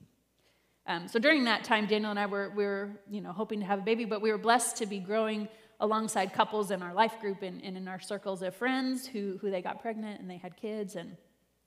Um, 0.88 1.08
so 1.08 1.20
during 1.20 1.46
that 1.46 1.64
time, 1.64 1.86
Daniel 1.86 2.10
and 2.10 2.20
I 2.20 2.26
were, 2.26 2.52
we 2.56 2.66
were 2.66 2.90
you 3.10 3.22
know, 3.22 3.32
hoping 3.32 3.60
to 3.60 3.66
have 3.66 3.80
a 3.80 3.84
baby, 3.84 4.06
but 4.06 4.22
we 4.22 4.32
were 4.32 4.38
blessed 4.38 4.78
to 4.78 4.86
be 4.86 5.00
growing 5.00 5.48
alongside 5.80 6.34
couples 6.34 6.72
in 6.72 6.82
our 6.82 6.94
life 6.94 7.20
group 7.20 7.42
and, 7.42 7.64
and 7.64 7.78
in 7.78 7.88
our 7.88 8.00
circles 8.00 8.42
of 8.42 8.56
friends 8.56 9.06
who, 9.08 9.38
who 9.42 9.52
they 9.52 9.62
got 9.62 9.82
pregnant 9.82 10.20
and 10.20 10.30
they 10.30 10.38
had 10.38 10.58
kids. 10.58 10.96
And, 10.96 11.18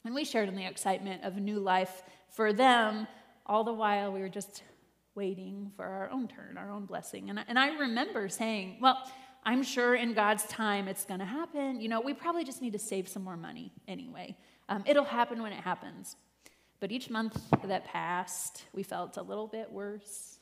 and 0.04 0.14
we 0.14 0.24
shared 0.24 0.48
in 0.48 0.56
the 0.56 0.66
excitement 0.66 1.24
of 1.24 1.36
new 1.36 1.58
life 1.58 2.02
for 2.28 2.52
them, 2.52 3.06
all 3.46 3.64
the 3.64 3.72
while 3.72 4.12
we 4.12 4.20
were 4.20 4.28
just 4.28 4.62
waiting 5.14 5.70
for 5.76 5.84
our 5.84 6.10
own 6.10 6.28
turn, 6.28 6.58
our 6.58 6.70
own 6.70 6.86
blessing. 6.86 7.30
And, 7.30 7.44
and 7.48 7.58
I 7.58 7.78
remember 7.78 8.28
saying, 8.28 8.78
well, 8.80 8.98
I'm 9.44 9.62
sure 9.62 9.94
in 9.94 10.14
God's 10.14 10.44
time 10.44 10.88
it's 10.88 11.04
going 11.04 11.20
to 11.20 11.26
happen. 11.26 11.80
You 11.80 11.88
know, 11.88 12.00
we 12.00 12.14
probably 12.14 12.44
just 12.44 12.62
need 12.62 12.72
to 12.72 12.78
save 12.78 13.08
some 13.08 13.22
more 13.22 13.36
money 13.36 13.72
anyway. 13.86 14.36
Um, 14.68 14.82
it'll 14.86 15.04
happen 15.04 15.42
when 15.42 15.52
it 15.52 15.60
happens. 15.60 16.16
But 16.80 16.90
each 16.90 17.10
month 17.10 17.40
that 17.64 17.84
passed, 17.84 18.64
we 18.72 18.82
felt 18.82 19.16
a 19.16 19.22
little 19.22 19.46
bit 19.46 19.70
worse, 19.70 20.38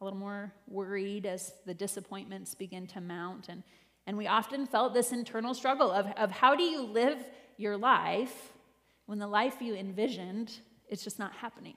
a 0.00 0.04
little 0.04 0.18
more 0.18 0.52
worried 0.68 1.26
as 1.26 1.52
the 1.66 1.74
disappointments 1.74 2.54
begin 2.54 2.86
to 2.88 3.00
mount. 3.00 3.48
And, 3.48 3.62
and 4.06 4.16
we 4.16 4.26
often 4.26 4.66
felt 4.66 4.94
this 4.94 5.12
internal 5.12 5.54
struggle 5.54 5.90
of, 5.90 6.06
of 6.16 6.30
how 6.30 6.54
do 6.54 6.62
you 6.62 6.82
live 6.82 7.18
your 7.58 7.76
life 7.76 8.53
when 9.06 9.18
the 9.18 9.26
life 9.26 9.56
you 9.60 9.74
envisioned 9.74 10.52
is 10.88 11.02
just 11.02 11.18
not 11.18 11.32
happening? 11.32 11.76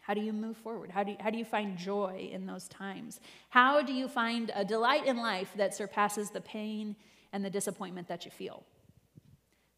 How 0.00 0.14
do 0.14 0.20
you 0.20 0.32
move 0.32 0.56
forward? 0.56 0.90
How 0.90 1.04
do 1.04 1.12
you, 1.12 1.16
how 1.20 1.30
do 1.30 1.38
you 1.38 1.44
find 1.44 1.76
joy 1.76 2.30
in 2.32 2.46
those 2.46 2.66
times? 2.68 3.20
How 3.50 3.82
do 3.82 3.92
you 3.92 4.08
find 4.08 4.50
a 4.54 4.64
delight 4.64 5.06
in 5.06 5.18
life 5.18 5.52
that 5.56 5.74
surpasses 5.74 6.30
the 6.30 6.40
pain 6.40 6.96
and 7.32 7.44
the 7.44 7.50
disappointment 7.50 8.08
that 8.08 8.24
you 8.24 8.30
feel? 8.30 8.64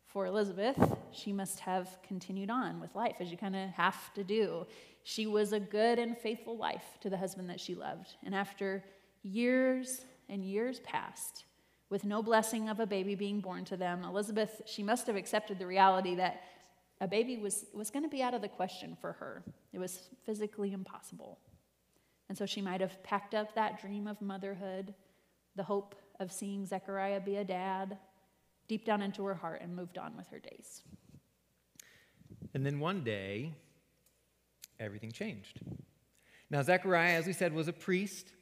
For 0.06 0.26
Elizabeth, 0.26 0.76
she 1.10 1.32
must 1.32 1.60
have 1.60 1.98
continued 2.06 2.50
on 2.50 2.80
with 2.80 2.94
life, 2.94 3.16
as 3.18 3.30
you 3.30 3.36
kind 3.36 3.56
of 3.56 3.70
have 3.70 4.12
to 4.14 4.22
do. 4.22 4.66
She 5.04 5.26
was 5.26 5.52
a 5.52 5.60
good 5.60 5.98
and 5.98 6.16
faithful 6.16 6.56
wife 6.56 6.84
to 7.00 7.10
the 7.10 7.16
husband 7.16 7.48
that 7.50 7.60
she 7.60 7.74
loved. 7.74 8.14
And 8.24 8.34
after 8.34 8.84
years 9.22 10.04
and 10.28 10.44
years 10.44 10.80
passed, 10.80 11.44
with 11.92 12.04
no 12.06 12.22
blessing 12.22 12.70
of 12.70 12.80
a 12.80 12.86
baby 12.86 13.14
being 13.14 13.38
born 13.38 13.66
to 13.66 13.76
them, 13.76 14.02
Elizabeth, 14.02 14.62
she 14.64 14.82
must 14.82 15.06
have 15.06 15.14
accepted 15.14 15.58
the 15.58 15.66
reality 15.66 16.14
that 16.14 16.40
a 17.02 17.06
baby 17.06 17.36
was, 17.36 17.66
was 17.74 17.90
going 17.90 18.02
to 18.02 18.08
be 18.08 18.22
out 18.22 18.32
of 18.32 18.40
the 18.40 18.48
question 18.48 18.96
for 18.98 19.12
her. 19.12 19.44
It 19.74 19.78
was 19.78 20.08
physically 20.24 20.72
impossible. 20.72 21.38
And 22.30 22.38
so 22.38 22.46
she 22.46 22.62
might 22.62 22.80
have 22.80 23.02
packed 23.02 23.34
up 23.34 23.54
that 23.54 23.78
dream 23.78 24.06
of 24.06 24.22
motherhood, 24.22 24.94
the 25.54 25.64
hope 25.64 25.94
of 26.18 26.32
seeing 26.32 26.64
Zechariah 26.64 27.20
be 27.20 27.36
a 27.36 27.44
dad, 27.44 27.98
deep 28.68 28.86
down 28.86 29.02
into 29.02 29.22
her 29.26 29.34
heart 29.34 29.60
and 29.60 29.76
moved 29.76 29.98
on 29.98 30.16
with 30.16 30.28
her 30.28 30.38
days. 30.38 30.80
And 32.54 32.64
then 32.64 32.80
one 32.80 33.04
day, 33.04 33.52
everything 34.80 35.12
changed. 35.12 35.60
Now, 36.48 36.62
Zechariah, 36.62 37.18
as 37.18 37.26
we 37.26 37.34
said, 37.34 37.52
was 37.52 37.68
a 37.68 37.72
priest, 37.74 38.32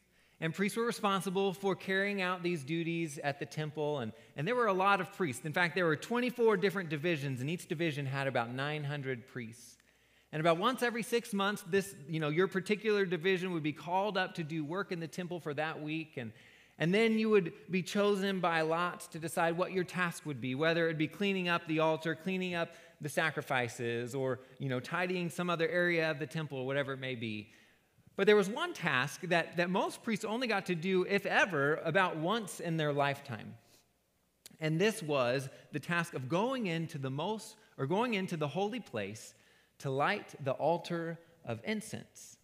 and 0.41 0.55
priests 0.55 0.77
were 0.77 0.87
responsible 0.87 1.53
for 1.53 1.75
carrying 1.75 2.23
out 2.23 2.43
these 2.43 2.65
duties 2.65 3.19
at 3.23 3.39
the 3.39 3.47
temple. 3.47 3.99
And, 3.99 4.13
and 4.37 4.49
there 4.49 4.55
were 4.55 4.69
a 4.69 4.73
lot 4.73 5.01
of 5.01 5.13
priests. 5.13 5.45
In 5.45 5.53
fact, 5.53 5.75
there 5.75 5.85
were 5.85 5.97
24 5.97 6.57
different 6.57 6.89
divisions, 6.89 7.41
and 7.41 7.51
each 7.51 7.69
division 7.69 8.07
had 8.07 8.27
about 8.27 8.51
900 8.53 9.27
priests. 9.29 9.77
And 10.33 10.41
about 10.41 10.59
once 10.59 10.83
every 10.83 11.03
six 11.03 11.35
months, 11.35 11.63
this, 11.69 11.95
you 12.09 12.21
know, 12.21 12.29
your 12.29 12.49
particular 12.49 13.05
division 13.05 13.53
would 13.53 13.63
be 13.63 13.73
called 13.73 14.17
up 14.17 14.37
to 14.37 14.45
do 14.45 14.65
work 14.65 14.93
in 14.93 15.01
the 15.01 15.09
temple 15.09 15.41
for 15.41 15.53
that 15.55 15.83
week. 15.83 16.17
And, 16.17 16.33
and 16.79 16.95
then 16.95 17.19
you 17.19 17.29
would 17.29 17.53
be 17.69 17.83
chosen 17.83 18.41
by 18.41 18.63
lots 18.63 19.09
to 19.09 19.19
decide 19.19 19.59
what 19.59 19.73
your 19.73 19.85
task 19.85 20.25
would 20.25 20.41
be, 20.41 20.55
whether 20.55 20.89
it 20.89 20.97
be 20.97 21.09
cleaning 21.09 21.49
up 21.49 21.67
the 21.67 21.81
altar, 21.81 22.15
cleaning 22.15 22.55
up 22.55 22.75
the 23.01 23.09
sacrifices, 23.09 24.15
or 24.15 24.41
you 24.59 24.69
know, 24.69 24.81
tidying 24.81 25.29
some 25.29 25.51
other 25.51 25.69
area 25.69 26.11
of 26.11 26.19
the 26.19 26.27
temple, 26.27 26.59
or 26.59 26.67
whatever 26.67 26.93
it 26.95 27.01
may 27.01 27.15
be. 27.15 27.51
But 28.17 28.27
there 28.27 28.37
was 28.37 28.49
one 28.49 28.75
task 28.75 29.23
that, 29.23 29.57
that 29.57 29.71
most 29.71 30.03
priests 30.03 30.25
only 30.25 30.47
got 30.47 30.67
to 30.67 30.75
do, 30.75 31.05
if 31.09 31.25
ever, 31.27 31.77
about 31.85 32.17
once 32.17 32.61
in 32.61 32.77
their 32.77 32.93
lifetime. 32.93 33.55
And 34.61 34.79
this 34.79 35.03
was 35.03 35.49
the 35.73 35.81
task 35.81 36.15
of 36.15 36.29
going 36.29 36.67
into 36.67 36.99
the 36.99 37.11
most, 37.11 37.57
or 37.79 37.87
going 37.87 38.15
into 38.15 38.37
the 38.37 38.49
holy 38.49 38.81
place 38.81 39.35
to 39.79 39.91
light 39.91 40.35
the 40.45 40.53
altar 40.53 41.19
of 41.45 41.61
incense. 41.65 42.37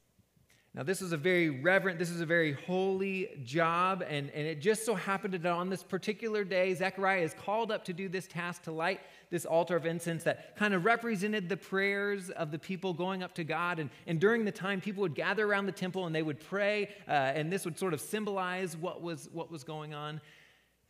Now, 0.76 0.82
this 0.82 1.00
was 1.00 1.12
a 1.12 1.16
very 1.16 1.48
reverent, 1.48 1.98
this 1.98 2.10
is 2.10 2.20
a 2.20 2.26
very 2.26 2.52
holy 2.52 3.30
job, 3.44 4.04
and, 4.06 4.28
and 4.32 4.46
it 4.46 4.60
just 4.60 4.84
so 4.84 4.94
happened 4.94 5.32
that 5.32 5.46
on 5.46 5.70
this 5.70 5.82
particular 5.82 6.44
day, 6.44 6.74
Zechariah 6.74 7.22
is 7.22 7.32
called 7.32 7.72
up 7.72 7.82
to 7.86 7.94
do 7.94 8.10
this 8.10 8.26
task 8.26 8.64
to 8.64 8.72
light 8.72 9.00
this 9.30 9.46
altar 9.46 9.74
of 9.74 9.86
incense 9.86 10.24
that 10.24 10.54
kind 10.54 10.74
of 10.74 10.84
represented 10.84 11.48
the 11.48 11.56
prayers 11.56 12.28
of 12.28 12.50
the 12.50 12.58
people 12.58 12.92
going 12.92 13.22
up 13.22 13.32
to 13.36 13.44
God. 13.44 13.78
And, 13.78 13.88
and 14.06 14.20
during 14.20 14.44
the 14.44 14.52
time, 14.52 14.82
people 14.82 15.00
would 15.00 15.14
gather 15.14 15.46
around 15.46 15.64
the 15.64 15.72
temple 15.72 16.04
and 16.04 16.14
they 16.14 16.22
would 16.22 16.40
pray, 16.40 16.90
uh, 17.08 17.10
and 17.10 17.50
this 17.50 17.64
would 17.64 17.78
sort 17.78 17.94
of 17.94 18.00
symbolize 18.02 18.76
what 18.76 19.00
was, 19.00 19.30
what 19.32 19.50
was 19.50 19.64
going 19.64 19.94
on. 19.94 20.20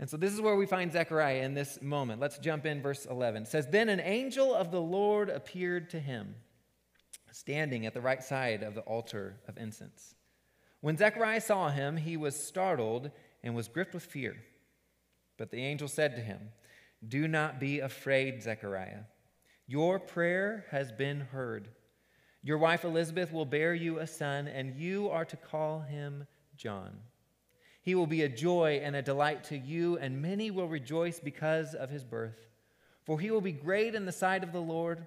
And 0.00 0.10
so 0.10 0.16
this 0.16 0.32
is 0.32 0.40
where 0.40 0.56
we 0.56 0.66
find 0.66 0.90
Zechariah 0.90 1.42
in 1.42 1.54
this 1.54 1.80
moment. 1.80 2.20
Let's 2.20 2.38
jump 2.38 2.66
in, 2.66 2.82
verse 2.82 3.06
11. 3.06 3.44
It 3.44 3.48
says, 3.48 3.68
Then 3.68 3.88
an 3.88 4.00
angel 4.00 4.52
of 4.52 4.72
the 4.72 4.80
Lord 4.80 5.30
appeared 5.30 5.90
to 5.90 6.00
him 6.00 6.34
standing 7.36 7.84
at 7.84 7.92
the 7.92 8.00
right 8.00 8.24
side 8.24 8.62
of 8.62 8.74
the 8.74 8.80
altar 8.82 9.36
of 9.46 9.58
incense. 9.58 10.14
When 10.80 10.96
Zechariah 10.96 11.42
saw 11.42 11.68
him, 11.68 11.98
he 11.98 12.16
was 12.16 12.34
startled 12.34 13.10
and 13.42 13.54
was 13.54 13.68
gripped 13.68 13.92
with 13.92 14.06
fear. 14.06 14.36
But 15.36 15.50
the 15.50 15.62
angel 15.62 15.86
said 15.86 16.16
to 16.16 16.22
him, 16.22 16.40
Do 17.06 17.28
not 17.28 17.60
be 17.60 17.80
afraid, 17.80 18.42
Zechariah. 18.42 19.00
Your 19.66 19.98
prayer 19.98 20.64
has 20.70 20.90
been 20.90 21.20
heard. 21.20 21.68
Your 22.42 22.56
wife 22.56 22.84
Elizabeth 22.84 23.30
will 23.34 23.44
bear 23.44 23.74
you 23.74 23.98
a 23.98 24.06
son, 24.06 24.48
and 24.48 24.74
you 24.74 25.10
are 25.10 25.26
to 25.26 25.36
call 25.36 25.80
him 25.80 26.26
John. 26.56 26.96
He 27.82 27.94
will 27.94 28.06
be 28.06 28.22
a 28.22 28.30
joy 28.30 28.80
and 28.82 28.96
a 28.96 29.02
delight 29.02 29.44
to 29.44 29.58
you, 29.58 29.98
and 29.98 30.22
many 30.22 30.50
will 30.50 30.68
rejoice 30.68 31.20
because 31.20 31.74
of 31.74 31.90
his 31.90 32.02
birth. 32.02 32.48
For 33.04 33.20
he 33.20 33.30
will 33.30 33.42
be 33.42 33.52
great 33.52 33.94
in 33.94 34.06
the 34.06 34.12
sight 34.12 34.42
of 34.42 34.52
the 34.52 34.60
Lord. 34.60 35.06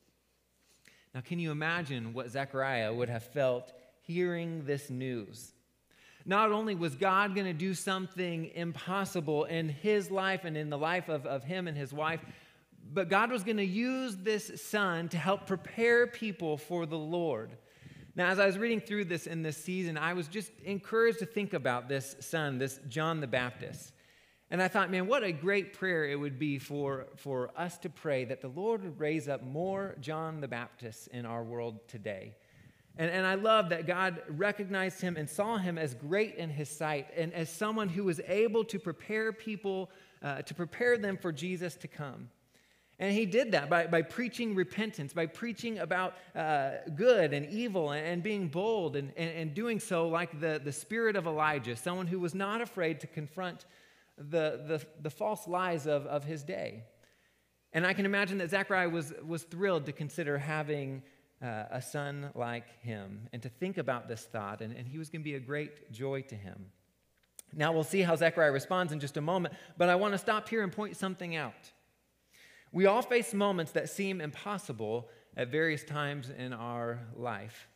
Now, 1.13 1.21
can 1.21 1.39
you 1.39 1.51
imagine 1.51 2.13
what 2.13 2.29
Zechariah 2.29 2.93
would 2.93 3.09
have 3.09 3.23
felt 3.23 3.73
hearing 4.01 4.65
this 4.65 4.89
news? 4.89 5.53
Not 6.25 6.51
only 6.51 6.75
was 6.75 6.95
God 6.95 7.35
going 7.35 7.47
to 7.47 7.53
do 7.53 7.73
something 7.73 8.51
impossible 8.53 9.45
in 9.45 9.69
his 9.69 10.11
life 10.11 10.45
and 10.45 10.55
in 10.55 10.69
the 10.69 10.77
life 10.77 11.09
of, 11.09 11.25
of 11.25 11.43
him 11.43 11.67
and 11.67 11.75
his 11.75 11.91
wife, 11.91 12.21
but 12.93 13.09
God 13.09 13.31
was 13.31 13.43
going 13.43 13.57
to 13.57 13.65
use 13.65 14.17
this 14.17 14.61
son 14.61 15.09
to 15.09 15.17
help 15.17 15.47
prepare 15.47 16.07
people 16.07 16.57
for 16.57 16.85
the 16.85 16.97
Lord. 16.97 17.57
Now, 18.15 18.29
as 18.29 18.39
I 18.39 18.45
was 18.45 18.57
reading 18.57 18.81
through 18.81 19.05
this 19.05 19.27
in 19.27 19.41
this 19.41 19.57
season, 19.57 19.97
I 19.97 20.13
was 20.13 20.27
just 20.27 20.51
encouraged 20.63 21.19
to 21.19 21.25
think 21.25 21.53
about 21.53 21.87
this 21.87 22.15
son, 22.19 22.57
this 22.57 22.79
John 22.89 23.21
the 23.21 23.27
Baptist. 23.27 23.93
And 24.51 24.61
I 24.61 24.67
thought, 24.67 24.91
man, 24.91 25.07
what 25.07 25.23
a 25.23 25.31
great 25.31 25.71
prayer 25.71 26.03
it 26.03 26.17
would 26.17 26.37
be 26.37 26.59
for, 26.59 27.07
for 27.15 27.51
us 27.55 27.77
to 27.79 27.89
pray 27.89 28.25
that 28.25 28.41
the 28.41 28.49
Lord 28.49 28.83
would 28.83 28.99
raise 28.99 29.29
up 29.29 29.41
more 29.41 29.95
John 30.01 30.41
the 30.41 30.47
Baptist 30.49 31.07
in 31.07 31.25
our 31.25 31.41
world 31.41 31.79
today. 31.87 32.35
And, 32.97 33.09
and 33.09 33.25
I 33.25 33.35
love 33.35 33.69
that 33.69 33.87
God 33.87 34.21
recognized 34.27 34.99
him 34.99 35.15
and 35.15 35.29
saw 35.29 35.55
him 35.55 35.77
as 35.77 35.93
great 35.93 36.35
in 36.35 36.49
his 36.49 36.69
sight 36.69 37.07
and 37.15 37.33
as 37.33 37.49
someone 37.49 37.87
who 37.87 38.03
was 38.03 38.19
able 38.27 38.65
to 38.65 38.77
prepare 38.77 39.31
people, 39.31 39.89
uh, 40.21 40.41
to 40.41 40.53
prepare 40.53 40.97
them 40.97 41.15
for 41.15 41.31
Jesus 41.31 41.75
to 41.77 41.87
come. 41.87 42.29
And 42.99 43.13
he 43.13 43.25
did 43.25 43.53
that 43.53 43.69
by, 43.69 43.87
by 43.87 44.01
preaching 44.01 44.53
repentance, 44.53 45.13
by 45.13 45.27
preaching 45.27 45.79
about 45.79 46.15
uh, 46.35 46.71
good 46.93 47.33
and 47.33 47.47
evil 47.47 47.91
and, 47.91 48.05
and 48.05 48.21
being 48.21 48.49
bold 48.49 48.97
and, 48.97 49.13
and, 49.15 49.31
and, 49.31 49.53
doing 49.55 49.79
so 49.79 50.07
like 50.07 50.39
the, 50.39 50.61
the 50.63 50.71
spirit 50.71 51.15
of 51.15 51.25
Elijah, 51.25 51.75
someone 51.75 52.05
who 52.05 52.19
was 52.19 52.35
not 52.35 52.61
afraid 52.61 52.99
to 52.99 53.07
confront 53.07 53.65
the, 54.29 54.61
the, 54.67 54.85
the 55.01 55.09
false 55.09 55.47
lies 55.47 55.87
of, 55.87 56.05
of 56.05 56.23
his 56.23 56.43
day. 56.43 56.83
And 57.73 57.85
I 57.85 57.93
can 57.93 58.05
imagine 58.05 58.37
that 58.39 58.49
Zechariah 58.49 58.89
was, 58.89 59.13
was 59.25 59.43
thrilled 59.43 59.85
to 59.85 59.91
consider 59.91 60.37
having 60.37 61.03
uh, 61.41 61.63
a 61.71 61.81
son 61.81 62.29
like 62.35 62.67
him 62.81 63.27
and 63.33 63.41
to 63.41 63.49
think 63.49 63.77
about 63.77 64.07
this 64.07 64.23
thought, 64.23 64.61
and, 64.61 64.75
and 64.75 64.87
he 64.87 64.97
was 64.97 65.09
going 65.09 65.21
to 65.21 65.23
be 65.23 65.35
a 65.35 65.39
great 65.39 65.91
joy 65.91 66.21
to 66.23 66.35
him. 66.35 66.65
Now, 67.53 67.73
we'll 67.73 67.83
see 67.83 68.01
how 68.01 68.15
Zechariah 68.15 68.51
responds 68.51 68.93
in 68.93 68.99
just 68.99 69.17
a 69.17 69.21
moment, 69.21 69.55
but 69.77 69.89
I 69.89 69.95
want 69.95 70.13
to 70.13 70.17
stop 70.17 70.47
here 70.47 70.63
and 70.63 70.71
point 70.71 70.95
something 70.95 71.35
out. 71.35 71.71
We 72.71 72.85
all 72.85 73.01
face 73.01 73.33
moments 73.33 73.73
that 73.73 73.89
seem 73.89 74.21
impossible 74.21 75.09
at 75.35 75.49
various 75.49 75.83
times 75.83 76.29
in 76.29 76.53
our 76.53 76.99
life. 77.15 77.67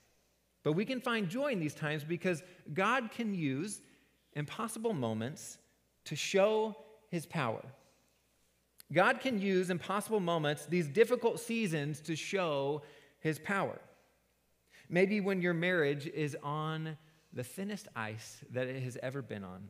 But 0.63 0.73
we 0.73 0.85
can 0.85 1.01
find 1.01 1.29
joy 1.29 1.51
in 1.51 1.59
these 1.59 1.75
times 1.75 2.03
because 2.03 2.41
God 2.73 3.11
can 3.11 3.33
use 3.33 3.81
impossible 4.33 4.93
moments 4.93 5.57
to 6.05 6.15
show 6.15 6.75
his 7.09 7.25
power. 7.25 7.63
God 8.93 9.19
can 9.19 9.41
use 9.41 9.69
impossible 9.69 10.19
moments, 10.19 10.65
these 10.65 10.87
difficult 10.87 11.39
seasons, 11.39 12.01
to 12.01 12.15
show 12.15 12.83
his 13.19 13.39
power. 13.39 13.79
Maybe 14.89 15.19
when 15.19 15.41
your 15.41 15.53
marriage 15.53 16.07
is 16.07 16.37
on 16.43 16.97
the 17.33 17.43
thinnest 17.43 17.87
ice 17.95 18.43
that 18.51 18.67
it 18.67 18.81
has 18.83 18.97
ever 19.01 19.21
been 19.21 19.43
on. 19.43 19.67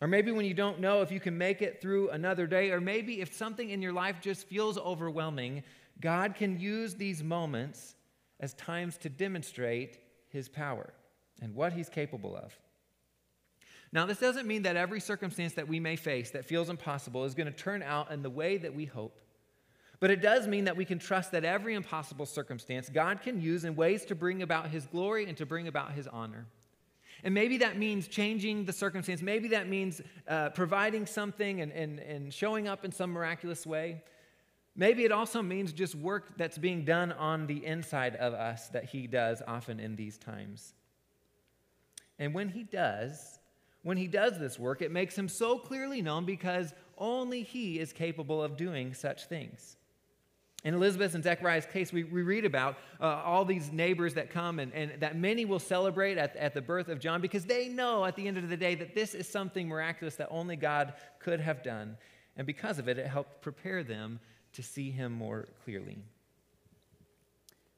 Or 0.00 0.08
maybe 0.08 0.32
when 0.32 0.44
you 0.44 0.54
don't 0.54 0.80
know 0.80 1.02
if 1.02 1.12
you 1.12 1.20
can 1.20 1.38
make 1.38 1.62
it 1.62 1.80
through 1.80 2.10
another 2.10 2.46
day, 2.46 2.72
or 2.72 2.80
maybe 2.80 3.20
if 3.20 3.32
something 3.32 3.70
in 3.70 3.80
your 3.80 3.92
life 3.92 4.16
just 4.20 4.48
feels 4.48 4.76
overwhelming, 4.76 5.62
God 6.00 6.34
can 6.34 6.58
use 6.58 6.94
these 6.94 7.22
moments 7.22 7.94
as 8.40 8.54
times 8.54 8.96
to 8.98 9.08
demonstrate 9.08 9.98
his 10.28 10.48
power 10.48 10.92
and 11.40 11.54
what 11.54 11.72
he's 11.72 11.88
capable 11.88 12.36
of. 12.36 12.58
Now, 13.94 14.06
this 14.06 14.18
doesn't 14.18 14.48
mean 14.48 14.62
that 14.64 14.74
every 14.74 14.98
circumstance 14.98 15.54
that 15.54 15.68
we 15.68 15.78
may 15.78 15.94
face 15.94 16.32
that 16.32 16.44
feels 16.44 16.68
impossible 16.68 17.24
is 17.24 17.34
going 17.34 17.46
to 17.46 17.52
turn 17.52 17.80
out 17.80 18.10
in 18.10 18.22
the 18.22 18.28
way 18.28 18.56
that 18.56 18.74
we 18.74 18.86
hope. 18.86 19.20
But 20.00 20.10
it 20.10 20.20
does 20.20 20.48
mean 20.48 20.64
that 20.64 20.76
we 20.76 20.84
can 20.84 20.98
trust 20.98 21.30
that 21.30 21.44
every 21.44 21.74
impossible 21.74 22.26
circumstance 22.26 22.88
God 22.88 23.22
can 23.22 23.40
use 23.40 23.64
in 23.64 23.76
ways 23.76 24.04
to 24.06 24.16
bring 24.16 24.42
about 24.42 24.68
his 24.68 24.84
glory 24.86 25.26
and 25.28 25.36
to 25.36 25.46
bring 25.46 25.68
about 25.68 25.92
his 25.92 26.08
honor. 26.08 26.46
And 27.22 27.32
maybe 27.32 27.58
that 27.58 27.78
means 27.78 28.08
changing 28.08 28.64
the 28.64 28.72
circumstance. 28.72 29.22
Maybe 29.22 29.48
that 29.50 29.68
means 29.68 30.02
uh, 30.26 30.50
providing 30.50 31.06
something 31.06 31.60
and, 31.60 31.70
and, 31.70 32.00
and 32.00 32.34
showing 32.34 32.66
up 32.66 32.84
in 32.84 32.90
some 32.90 33.12
miraculous 33.12 33.64
way. 33.64 34.02
Maybe 34.74 35.04
it 35.04 35.12
also 35.12 35.40
means 35.40 35.72
just 35.72 35.94
work 35.94 36.36
that's 36.36 36.58
being 36.58 36.84
done 36.84 37.12
on 37.12 37.46
the 37.46 37.64
inside 37.64 38.16
of 38.16 38.34
us 38.34 38.68
that 38.70 38.86
he 38.86 39.06
does 39.06 39.40
often 39.46 39.78
in 39.78 39.94
these 39.94 40.18
times. 40.18 40.74
And 42.18 42.34
when 42.34 42.48
he 42.48 42.64
does, 42.64 43.38
when 43.84 43.96
he 43.96 44.08
does 44.08 44.38
this 44.38 44.58
work, 44.58 44.82
it 44.82 44.90
makes 44.90 45.16
him 45.16 45.28
so 45.28 45.58
clearly 45.58 46.02
known 46.02 46.24
because 46.24 46.74
only 46.98 47.42
he 47.42 47.78
is 47.78 47.92
capable 47.92 48.42
of 48.42 48.56
doing 48.56 48.94
such 48.94 49.26
things. 49.26 49.76
In 50.64 50.72
Elizabeth 50.72 51.14
and 51.14 51.22
Zechariah's 51.22 51.66
case, 51.66 51.92
we, 51.92 52.04
we 52.04 52.22
read 52.22 52.46
about 52.46 52.78
uh, 52.98 53.04
all 53.04 53.44
these 53.44 53.70
neighbors 53.70 54.14
that 54.14 54.30
come 54.30 54.58
and, 54.58 54.72
and 54.72 54.92
that 55.00 55.14
many 55.16 55.44
will 55.44 55.58
celebrate 55.58 56.16
at, 56.16 56.34
at 56.36 56.54
the 56.54 56.62
birth 56.62 56.88
of 56.88 56.98
John 56.98 57.20
because 57.20 57.44
they 57.44 57.68
know 57.68 58.06
at 58.06 58.16
the 58.16 58.26
end 58.26 58.38
of 58.38 58.48
the 58.48 58.56
day 58.56 58.74
that 58.74 58.94
this 58.94 59.14
is 59.14 59.28
something 59.28 59.68
miraculous 59.68 60.16
that 60.16 60.28
only 60.30 60.56
God 60.56 60.94
could 61.18 61.40
have 61.40 61.62
done. 61.62 61.98
And 62.38 62.46
because 62.46 62.78
of 62.78 62.88
it, 62.88 62.98
it 62.98 63.06
helped 63.06 63.42
prepare 63.42 63.84
them 63.84 64.18
to 64.54 64.62
see 64.62 64.90
him 64.90 65.12
more 65.12 65.48
clearly. 65.64 65.98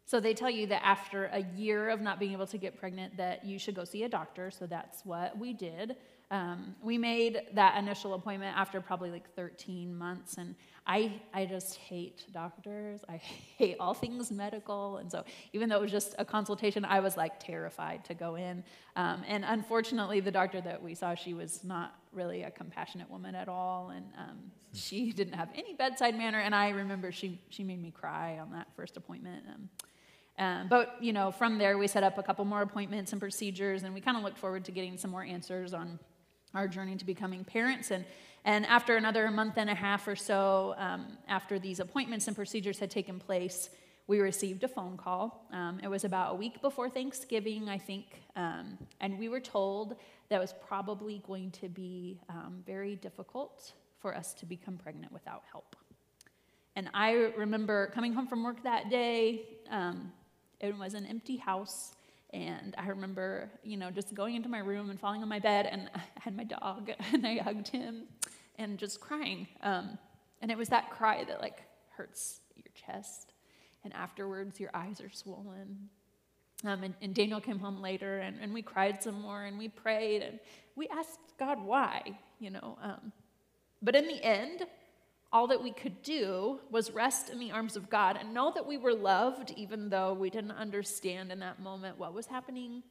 So 0.06 0.20
they 0.20 0.34
tell 0.34 0.50
you 0.50 0.68
that 0.68 0.84
after 0.84 1.26
a 1.26 1.40
year 1.56 1.90
of 1.90 2.00
not 2.00 2.20
being 2.20 2.32
able 2.32 2.46
to 2.46 2.58
get 2.58 2.78
pregnant, 2.78 3.16
that 3.16 3.44
you 3.44 3.58
should 3.58 3.74
go 3.74 3.82
see 3.82 4.04
a 4.04 4.08
doctor. 4.08 4.52
So 4.52 4.64
that's 4.64 5.04
what 5.04 5.36
we 5.36 5.52
did. 5.52 5.96
Um, 6.30 6.74
we 6.82 6.96
made 6.96 7.42
that 7.54 7.76
initial 7.76 8.14
appointment 8.14 8.56
after 8.56 8.80
probably 8.80 9.10
like 9.10 9.32
13 9.34 9.96
months, 9.96 10.38
and 10.38 10.56
I, 10.84 11.20
I 11.32 11.46
just 11.46 11.76
hate 11.76 12.24
doctors. 12.32 13.00
I 13.08 13.16
hate 13.58 13.76
all 13.78 13.94
things 13.94 14.32
medical. 14.32 14.96
And 14.96 15.10
so, 15.10 15.24
even 15.52 15.68
though 15.68 15.76
it 15.76 15.82
was 15.82 15.92
just 15.92 16.14
a 16.18 16.24
consultation, 16.24 16.84
I 16.84 17.00
was 17.00 17.16
like 17.16 17.38
terrified 17.38 18.04
to 18.06 18.14
go 18.14 18.36
in. 18.36 18.64
Um, 18.96 19.22
and 19.26 19.44
unfortunately, 19.44 20.20
the 20.20 20.32
doctor 20.32 20.60
that 20.60 20.82
we 20.82 20.94
saw, 20.94 21.14
she 21.14 21.34
was 21.34 21.62
not 21.62 21.94
really 22.12 22.42
a 22.42 22.50
compassionate 22.50 23.10
woman 23.10 23.34
at 23.34 23.48
all. 23.48 23.90
And 23.90 24.06
um, 24.18 24.38
she 24.72 25.12
didn't 25.12 25.34
have 25.34 25.50
any 25.54 25.74
bedside 25.74 26.16
manner. 26.16 26.40
And 26.40 26.54
I 26.54 26.70
remember 26.70 27.12
she, 27.12 27.40
she 27.50 27.62
made 27.62 27.80
me 27.80 27.92
cry 27.92 28.38
on 28.40 28.52
that 28.52 28.66
first 28.74 28.96
appointment. 28.96 29.44
Um, 30.38 30.68
but 30.68 30.96
you 31.00 31.12
know, 31.12 31.30
from 31.30 31.58
there 31.58 31.78
we 31.78 31.86
set 31.86 32.02
up 32.02 32.18
a 32.18 32.22
couple 32.22 32.44
more 32.44 32.62
appointments 32.62 33.12
and 33.12 33.20
procedures, 33.20 33.82
and 33.82 33.94
we 33.94 34.00
kind 34.00 34.16
of 34.16 34.22
looked 34.22 34.38
forward 34.38 34.64
to 34.66 34.72
getting 34.72 34.98
some 34.98 35.10
more 35.10 35.24
answers 35.24 35.72
on 35.72 35.98
our 36.54 36.68
journey 36.68 36.96
to 36.96 37.04
becoming 37.04 37.44
parents. 37.44 37.90
And, 37.90 38.04
and 38.44 38.66
after 38.66 38.96
another 38.96 39.30
month 39.30 39.54
and 39.56 39.68
a 39.68 39.74
half 39.74 40.06
or 40.08 40.16
so, 40.16 40.74
um, 40.78 41.18
after 41.28 41.58
these 41.58 41.80
appointments 41.80 42.26
and 42.26 42.36
procedures 42.36 42.78
had 42.78 42.90
taken 42.90 43.18
place, 43.18 43.70
we 44.06 44.20
received 44.20 44.62
a 44.62 44.68
phone 44.68 44.96
call. 44.96 45.46
Um, 45.52 45.80
it 45.82 45.88
was 45.88 46.04
about 46.04 46.32
a 46.32 46.34
week 46.36 46.62
before 46.62 46.88
Thanksgiving, 46.88 47.68
I 47.68 47.78
think, 47.78 48.22
um, 48.36 48.78
and 49.00 49.18
we 49.18 49.28
were 49.28 49.40
told 49.40 49.96
that 50.28 50.36
it 50.36 50.40
was 50.40 50.54
probably 50.66 51.22
going 51.26 51.50
to 51.52 51.68
be 51.68 52.20
um, 52.28 52.62
very 52.64 52.96
difficult 52.96 53.72
for 53.98 54.14
us 54.14 54.32
to 54.34 54.46
become 54.46 54.76
pregnant 54.76 55.12
without 55.12 55.42
help. 55.50 55.76
And 56.76 56.90
I 56.94 57.32
remember 57.36 57.90
coming 57.94 58.12
home 58.12 58.26
from 58.26 58.44
work 58.44 58.62
that 58.62 58.90
day. 58.90 59.46
Um, 59.70 60.12
it 60.60 60.76
was 60.76 60.94
an 60.94 61.06
empty 61.06 61.36
house. 61.36 61.94
And 62.32 62.74
I 62.76 62.88
remember, 62.88 63.50
you 63.62 63.76
know, 63.76 63.90
just 63.90 64.14
going 64.14 64.34
into 64.34 64.48
my 64.48 64.58
room 64.58 64.90
and 64.90 64.98
falling 64.98 65.22
on 65.22 65.28
my 65.28 65.38
bed, 65.38 65.66
and 65.66 65.90
I 65.94 66.00
had 66.20 66.36
my 66.36 66.44
dog, 66.44 66.90
and 67.12 67.26
I 67.26 67.38
hugged 67.38 67.68
him, 67.68 68.04
and 68.58 68.78
just 68.78 69.00
crying. 69.00 69.46
Um, 69.62 69.98
and 70.42 70.50
it 70.50 70.58
was 70.58 70.68
that 70.68 70.90
cry 70.90 71.24
that 71.24 71.40
like 71.40 71.62
hurts 71.96 72.40
your 72.54 72.72
chest, 72.74 73.32
and 73.84 73.92
afterwards 73.94 74.60
your 74.60 74.70
eyes 74.74 75.00
are 75.00 75.10
swollen. 75.10 75.88
Um, 76.64 76.82
and, 76.82 76.94
and, 77.02 77.14
Daniel 77.14 77.38
came 77.38 77.58
home 77.58 77.82
later, 77.82 78.18
and, 78.18 78.38
and 78.40 78.52
we 78.52 78.62
cried 78.62 79.02
some 79.02 79.20
more, 79.20 79.44
and 79.44 79.58
we 79.58 79.68
prayed, 79.68 80.22
and 80.22 80.40
we 80.74 80.88
asked 80.88 81.20
God 81.38 81.62
why, 81.62 82.18
you 82.40 82.48
know. 82.48 82.78
Um, 82.82 83.12
but 83.82 83.94
in 83.94 84.06
the 84.06 84.22
end, 84.24 84.62
all 85.36 85.48
that 85.48 85.62
we 85.62 85.70
could 85.70 86.00
do 86.02 86.58
was 86.70 86.90
rest 86.92 87.28
in 87.28 87.38
the 87.38 87.50
arms 87.50 87.76
of 87.76 87.90
God 87.90 88.16
and 88.18 88.32
know 88.32 88.50
that 88.54 88.66
we 88.66 88.78
were 88.78 88.94
loved, 88.94 89.52
even 89.54 89.90
though 89.90 90.14
we 90.14 90.30
didn't 90.30 90.52
understand 90.52 91.30
in 91.30 91.40
that 91.40 91.60
moment 91.60 91.98
what 91.98 92.14
was 92.14 92.24
happening 92.24 92.82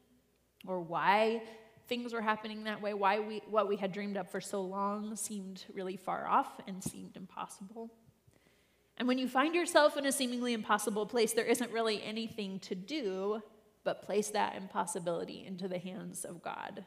or 0.67 0.79
why 0.79 1.41
things 1.87 2.13
were 2.13 2.21
happening 2.21 2.65
that 2.65 2.83
way, 2.83 2.93
why 2.93 3.17
we, 3.19 3.41
what 3.49 3.67
we 3.67 3.75
had 3.75 3.91
dreamed 3.91 4.15
up 4.15 4.31
for 4.31 4.39
so 4.39 4.61
long 4.61 5.15
seemed 5.15 5.65
really 5.73 5.97
far 5.97 6.27
off 6.27 6.61
and 6.67 6.83
seemed 6.83 7.17
impossible. 7.17 7.89
And 8.97 9.07
when 9.07 9.17
you 9.17 9.27
find 9.27 9.55
yourself 9.55 9.97
in 9.97 10.05
a 10.05 10.11
seemingly 10.11 10.53
impossible 10.53 11.07
place, 11.07 11.33
there 11.33 11.45
isn't 11.45 11.71
really 11.71 12.03
anything 12.03 12.59
to 12.59 12.75
do 12.75 13.41
but 13.83 14.03
place 14.03 14.29
that 14.29 14.55
impossibility 14.55 15.43
into 15.47 15.67
the 15.67 15.79
hands 15.79 16.25
of 16.25 16.43
God. 16.43 16.85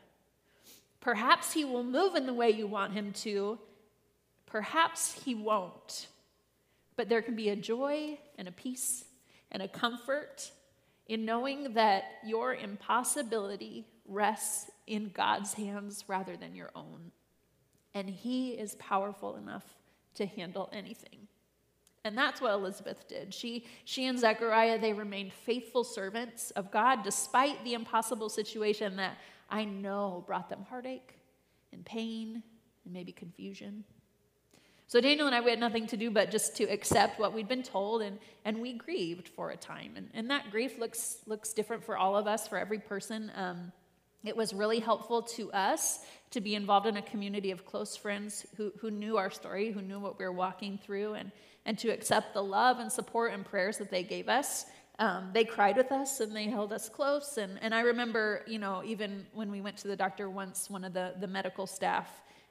Perhaps 1.01 1.53
He 1.53 1.65
will 1.65 1.83
move 1.83 2.15
in 2.15 2.27
the 2.27 2.33
way 2.33 2.49
you 2.49 2.69
want 2.69 2.93
Him 2.93 3.13
to, 3.25 3.59
Perhaps 4.49 5.23
he 5.25 5.35
won't, 5.35 6.07
but 6.97 7.09
there 7.09 7.23
can 7.23 7.37
be 7.37 7.51
a 7.51 7.57
joy 7.57 8.19
and 8.39 8.49
a 8.49 8.53
peace 8.53 9.05
and 9.53 9.63
a 9.63 9.69
comfort 9.69 10.51
in 11.07 11.25
knowing 11.25 11.75
that 11.75 12.05
your 12.25 12.55
impossibility 12.55 13.87
rests 14.07 14.71
in 14.87 15.11
God's 15.15 15.55
hands 15.55 16.05
rather 16.09 16.37
than 16.37 16.55
your 16.55 16.71
own. 16.75 17.13
And 17.95 18.09
he 18.09 18.51
is 18.53 18.75
powerful 18.77 19.37
enough 19.37 19.65
to 20.15 20.27
handle 20.27 20.69
anything. 20.73 21.29
And 22.05 22.17
that's 22.17 22.41
what 22.41 22.53
Elizabeth 22.53 23.07
did. 23.09 23.35
She, 23.35 23.67
she 23.85 24.07
and 24.07 24.19
Zechariah, 24.19 24.79
they 24.79 24.93
remained 24.93 25.33
faithful 25.33 25.85
servants 25.85 26.51
of 26.53 26.71
God 26.71 27.03
despite 27.03 27.63
the 27.65 27.75
impossible 27.75 28.29
situation 28.29 28.97
that 28.97 29.19
I 29.51 29.65
know 29.65 30.25
brought 30.27 30.49
them 30.49 30.65
heartache 30.69 31.19
and 31.73 31.85
pain 31.85 32.43
and 32.85 32.95
maybe 32.95 33.13
confusion. 33.13 33.85
So 34.91 35.03
Daniel 35.03 35.27
and 35.27 35.37
I, 35.37 35.43
we 35.43 35.51
had 35.51 35.61
nothing 35.61 35.87
to 35.89 35.99
do 35.99 36.11
but 36.11 36.31
just 36.31 36.57
to 36.57 36.65
accept 36.65 37.21
what 37.21 37.35
we'd 37.35 37.47
been 37.47 37.63
told, 37.63 38.01
and, 38.01 38.19
and 38.47 38.59
we 38.59 38.73
grieved 38.73 39.29
for 39.29 39.51
a 39.51 39.57
time. 39.57 39.93
And, 39.97 40.09
and 40.15 40.31
that 40.31 40.51
grief 40.51 40.79
looks, 40.79 41.19
looks 41.27 41.53
different 41.53 41.85
for 41.85 41.99
all 41.99 42.17
of 42.17 42.27
us, 42.27 42.49
for 42.49 42.57
every 42.57 42.79
person. 42.79 43.31
Um, 43.37 43.71
it 44.25 44.35
was 44.35 44.55
really 44.55 44.81
helpful 44.81 45.21
to 45.21 45.53
us 45.53 46.07
to 46.31 46.41
be 46.41 46.55
involved 46.55 46.87
in 46.87 46.97
a 46.97 47.03
community 47.03 47.51
of 47.51 47.67
close 47.67 47.97
friends 47.97 48.47
who, 48.57 48.73
who 48.81 48.91
knew 48.91 49.19
our 49.19 49.31
story, 49.31 49.71
who 49.71 49.83
knew 49.83 50.01
what 50.01 50.19
we 50.19 50.25
were 50.25 50.33
walking 50.33 50.79
through, 50.83 51.15
and, 51.15 51.33
and 51.67 51.79
to 51.81 51.91
accept 51.91 52.33
the 52.33 52.43
love 52.43 52.79
and 52.79 52.91
support 52.91 53.35
and 53.35 53.45
prayers 53.45 53.77
that 53.77 53.91
they 53.91 54.03
gave 54.03 54.27
us. 54.31 54.65
Um, 54.99 55.29
they 55.35 55.45
cried 55.45 55.77
with 55.77 55.93
us 55.93 56.21
and 56.21 56.35
they 56.35 56.47
held 56.47 56.73
us 56.73 56.89
close. 56.89 57.37
And, 57.37 57.59
and 57.61 57.75
I 57.75 57.83
remember, 57.83 58.43
you 58.49 58.59
know, 58.59 58.83
even 58.87 59.27
when 59.35 59.51
we 59.51 59.61
went 59.61 59.77
to 59.79 59.89
the 59.89 59.97
doctor 59.97 60.31
once, 60.31 60.71
one 60.71 60.83
of 60.83 60.95
the, 60.95 61.13
the 61.21 61.27
medical 61.27 61.67
staff 61.67 62.09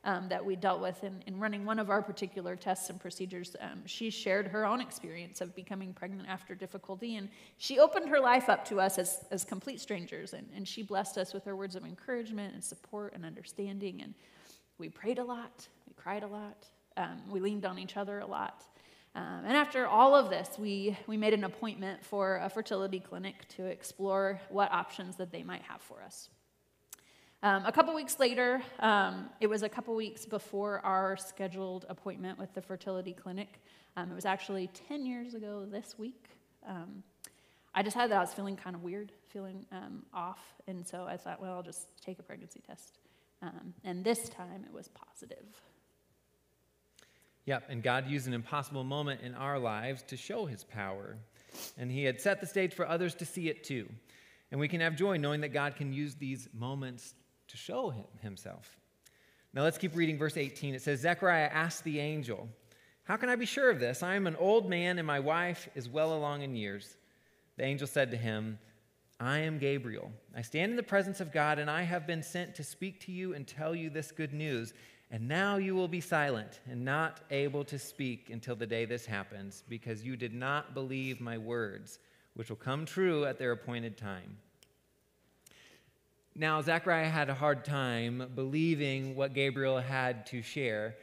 um, 0.07 0.29
that 0.29 0.43
we 0.43 0.55
dealt 0.55 0.81
with 0.81 1.03
in, 1.03 1.21
in, 1.27 1.37
running 1.37 1.65
one 1.65 1.79
of 1.79 1.89
our 1.89 2.01
particular 2.01 2.55
tests 2.55 2.89
and 2.89 2.97
procedures. 2.97 3.57
Um, 3.59 3.85
she 3.85 4.09
shared 4.09 4.47
her 4.47 4.65
own 4.65 4.79
experience 4.79 5.41
of 5.41 5.53
becoming 5.53 5.93
pregnant 5.93 6.29
after 6.29 6.55
difficulty, 6.55 7.17
and 7.17 7.27
she 7.57 7.77
opened 7.77 8.07
her 8.07 8.19
life 8.19 8.47
up 8.47 8.63
to 8.69 8.79
us 8.79 8.97
as, 8.97 9.25
as 9.31 9.43
complete 9.43 9.81
strangers, 9.81 10.31
and, 10.31 10.47
and 10.55 10.65
she 10.65 10.81
blessed 10.81 11.17
us 11.17 11.33
with 11.33 11.43
her 11.43 11.57
words 11.57 11.75
of 11.75 11.83
encouragement 11.83 12.53
and 12.53 12.63
support 12.63 13.13
and 13.13 13.25
understanding. 13.25 14.01
And 14.01 14.13
we 14.77 14.87
prayed 14.87 15.19
a 15.19 15.23
lot, 15.25 15.67
we 15.85 15.93
cried 16.01 16.23
a 16.23 16.27
lot, 16.27 16.65
um, 16.95 17.21
we 17.29 17.41
leaned 17.41 17.65
on 17.65 17.77
each 17.77 17.97
other 17.97 18.19
a 18.19 18.25
lot. 18.25 18.63
Um, 19.13 19.43
and 19.45 19.57
after 19.57 19.87
all 19.87 20.15
of 20.15 20.29
this, 20.29 20.57
we, 20.57 20.97
we 21.05 21.17
made 21.17 21.33
an 21.33 21.43
appointment 21.43 22.05
for 22.05 22.39
a 22.43 22.49
fertility 22.49 23.01
clinic 23.01 23.45
to 23.49 23.65
explore 23.65 24.39
what 24.49 24.71
options 24.71 25.17
that 25.17 25.33
they 25.33 25.43
might 25.43 25.63
have 25.63 25.81
for 25.81 26.01
us. 26.01 26.29
Um, 27.47 27.65
a 27.65 27.71
couple 27.71 27.95
weeks 27.95 28.19
later, 28.19 28.61
um, 28.79 29.29
it 29.39 29.47
was 29.47 29.63
a 29.63 29.69
couple 29.69 29.95
weeks 29.95 30.25
before 30.25 30.81
our 30.85 31.15
scheduled 31.15 31.85
appointment 31.87 32.37
with 32.37 32.53
the 32.53 32.61
fertility 32.61 33.13
clinic. 33.13 33.61
Um, 33.95 34.11
it 34.11 34.15
was 34.15 34.25
actually 34.25 34.67
10 34.89 35.05
years 35.05 35.33
ago 35.33 35.65
this 35.65 35.97
week. 35.97 36.25
Um, 36.67 37.03
I 37.73 37.83
decided 37.83 38.11
that 38.11 38.17
I 38.17 38.19
was 38.19 38.33
feeling 38.33 38.57
kind 38.57 38.75
of 38.75 38.83
weird, 38.83 39.13
feeling 39.29 39.65
um, 39.71 40.03
off. 40.13 40.41
And 40.67 40.85
so 40.85 41.05
I 41.05 41.15
thought, 41.15 41.41
well, 41.41 41.53
I'll 41.53 41.63
just 41.63 41.87
take 42.05 42.19
a 42.19 42.21
pregnancy 42.21 42.61
test. 42.67 42.97
Um, 43.41 43.73
and 43.85 44.03
this 44.03 44.27
time 44.27 44.65
it 44.65 44.73
was 44.73 44.89
positive. 44.89 45.47
Yep, 47.45 47.67
and 47.69 47.81
God 47.81 48.09
used 48.09 48.27
an 48.27 48.33
impossible 48.33 48.83
moment 48.83 49.21
in 49.21 49.33
our 49.33 49.57
lives 49.57 50.03
to 50.09 50.17
show 50.17 50.47
his 50.47 50.65
power. 50.65 51.15
And 51.77 51.89
he 51.89 52.03
had 52.03 52.19
set 52.19 52.41
the 52.41 52.47
stage 52.47 52.73
for 52.73 52.85
others 52.85 53.15
to 53.15 53.25
see 53.25 53.47
it 53.47 53.63
too. 53.63 53.87
And 54.51 54.59
we 54.59 54.67
can 54.67 54.81
have 54.81 54.97
joy 54.97 55.15
knowing 55.15 55.39
that 55.41 55.53
God 55.53 55.77
can 55.77 55.93
use 55.93 56.15
these 56.15 56.49
moments 56.53 57.13
to 57.47 57.57
show 57.57 57.89
him, 57.89 58.05
himself. 58.21 58.77
Now 59.53 59.63
let's 59.63 59.77
keep 59.77 59.95
reading 59.95 60.17
verse 60.17 60.37
18. 60.37 60.75
It 60.75 60.81
says, 60.81 60.99
Zechariah 60.99 61.49
asked 61.51 61.83
the 61.83 61.99
angel, 61.99 62.47
How 63.03 63.17
can 63.17 63.29
I 63.29 63.35
be 63.35 63.45
sure 63.45 63.69
of 63.69 63.79
this? 63.79 64.03
I 64.03 64.15
am 64.15 64.27
an 64.27 64.35
old 64.35 64.69
man, 64.69 64.97
and 64.97 65.07
my 65.07 65.19
wife 65.19 65.69
is 65.75 65.89
well 65.89 66.13
along 66.13 66.43
in 66.43 66.55
years. 66.55 66.97
The 67.57 67.63
angel 67.63 67.87
said 67.87 68.11
to 68.11 68.17
him, 68.17 68.59
I 69.19 69.39
am 69.39 69.57
Gabriel. 69.57 70.11
I 70.35 70.43
stand 70.43 70.69
in 70.69 70.75
the 70.75 70.83
presence 70.83 71.19
of 71.19 71.31
God, 71.31 71.57
and 71.57 71.71
I 71.71 71.81
have 71.81 72.05
been 72.05 72.21
sent 72.21 72.53
to 72.55 72.63
speak 72.63 72.99
to 73.05 73.11
you 73.11 73.33
and 73.33 73.47
tell 73.47 73.73
you 73.73 73.89
this 73.89 74.11
good 74.11 74.33
news. 74.33 74.73
And 75.09 75.27
now 75.27 75.55
you 75.55 75.73
will 75.73 75.87
be 75.87 76.01
silent 76.01 76.59
and 76.69 76.85
not 76.85 77.21
able 77.31 77.63
to 77.65 77.79
speak 77.79 78.29
until 78.29 78.55
the 78.55 78.67
day 78.67 78.85
this 78.85 79.05
happens, 79.05 79.63
because 79.67 80.03
you 80.03 80.15
did 80.17 80.33
not 80.33 80.73
believe 80.75 81.19
my 81.19 81.37
words, 81.37 81.99
which 82.35 82.49
will 82.49 82.57
come 82.57 82.85
true 82.85 83.25
at 83.25 83.39
their 83.39 83.53
appointed 83.53 83.97
time. 83.97 84.37
Now, 86.39 86.61
Zechariah 86.61 87.09
had 87.09 87.31
a 87.31 87.33
hard 87.33 87.65
time 87.65 88.29
believing 88.35 89.15
what 89.15 89.33
Gabriel 89.33 89.79
had 89.79 90.27
to 90.27 90.43
share. 90.43 90.95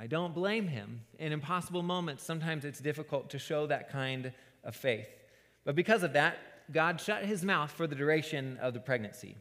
I 0.00 0.06
don't 0.06 0.34
blame 0.34 0.66
him. 0.66 1.02
In 1.18 1.30
impossible 1.30 1.82
moments, 1.82 2.24
sometimes 2.24 2.64
it's 2.64 2.80
difficult 2.80 3.28
to 3.30 3.38
show 3.38 3.66
that 3.66 3.90
kind 3.90 4.32
of 4.64 4.74
faith. 4.74 5.08
But 5.66 5.74
because 5.74 6.02
of 6.02 6.14
that, 6.14 6.38
God 6.72 6.98
shut 7.02 7.22
his 7.26 7.44
mouth 7.44 7.70
for 7.70 7.86
the 7.86 7.94
duration 7.94 8.56
of 8.62 8.72
the 8.72 8.80
pregnancy. 8.80 9.36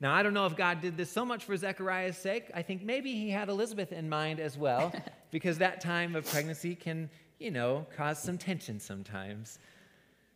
Now, 0.00 0.14
I 0.14 0.22
don't 0.22 0.32
know 0.32 0.46
if 0.46 0.56
God 0.56 0.80
did 0.80 0.96
this 0.96 1.10
so 1.10 1.26
much 1.26 1.44
for 1.44 1.54
Zechariah's 1.54 2.16
sake. 2.16 2.50
I 2.54 2.62
think 2.62 2.82
maybe 2.82 3.12
he 3.12 3.28
had 3.28 3.50
Elizabeth 3.50 3.92
in 3.92 4.08
mind 4.08 4.40
as 4.40 4.56
well, 4.56 4.94
because 5.30 5.58
that 5.58 5.82
time 5.82 6.16
of 6.16 6.24
pregnancy 6.24 6.74
can, 6.74 7.10
you 7.38 7.50
know, 7.50 7.86
cause 7.98 8.18
some 8.18 8.38
tension 8.38 8.80
sometimes. 8.80 9.58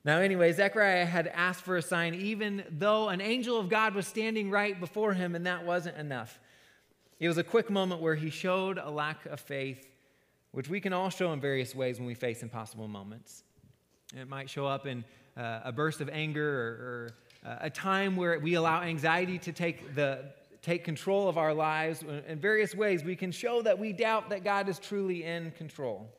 Now, 0.04 0.18
anyway, 0.18 0.52
Zechariah 0.52 1.06
had 1.06 1.28
asked 1.28 1.62
for 1.62 1.76
a 1.76 1.82
sign, 1.82 2.14
even 2.14 2.64
though 2.70 3.08
an 3.08 3.20
angel 3.20 3.58
of 3.58 3.68
God 3.68 3.94
was 3.94 4.06
standing 4.06 4.50
right 4.50 4.78
before 4.78 5.14
him, 5.14 5.36
and 5.36 5.46
that 5.46 5.64
wasn't 5.64 5.96
enough. 5.96 6.40
It 7.20 7.28
was 7.28 7.38
a 7.38 7.44
quick 7.44 7.70
moment 7.70 8.00
where 8.00 8.16
he 8.16 8.28
showed 8.30 8.78
a 8.78 8.90
lack 8.90 9.26
of 9.26 9.38
faith, 9.38 9.86
which 10.50 10.68
we 10.68 10.80
can 10.80 10.92
all 10.92 11.08
show 11.08 11.32
in 11.32 11.40
various 11.40 11.72
ways 11.72 11.98
when 11.98 12.06
we 12.06 12.14
face 12.14 12.42
impossible 12.42 12.88
moments. 12.88 13.44
It 14.16 14.28
might 14.28 14.50
show 14.50 14.66
up 14.66 14.86
in 14.86 15.04
uh, 15.36 15.60
a 15.64 15.70
burst 15.70 16.00
of 16.00 16.08
anger 16.08 16.48
or, 16.48 16.66
or 17.46 17.50
uh, 17.50 17.56
a 17.60 17.70
time 17.70 18.16
where 18.16 18.40
we 18.40 18.54
allow 18.54 18.82
anxiety 18.82 19.38
to 19.38 19.52
take, 19.52 19.94
the, 19.94 20.24
take 20.62 20.82
control 20.82 21.28
of 21.28 21.38
our 21.38 21.54
lives. 21.54 22.04
In 22.26 22.40
various 22.40 22.74
ways, 22.74 23.04
we 23.04 23.14
can 23.14 23.30
show 23.30 23.62
that 23.62 23.78
we 23.78 23.92
doubt 23.92 24.30
that 24.30 24.42
God 24.42 24.68
is 24.68 24.80
truly 24.80 25.22
in 25.22 25.52
control. 25.52 26.10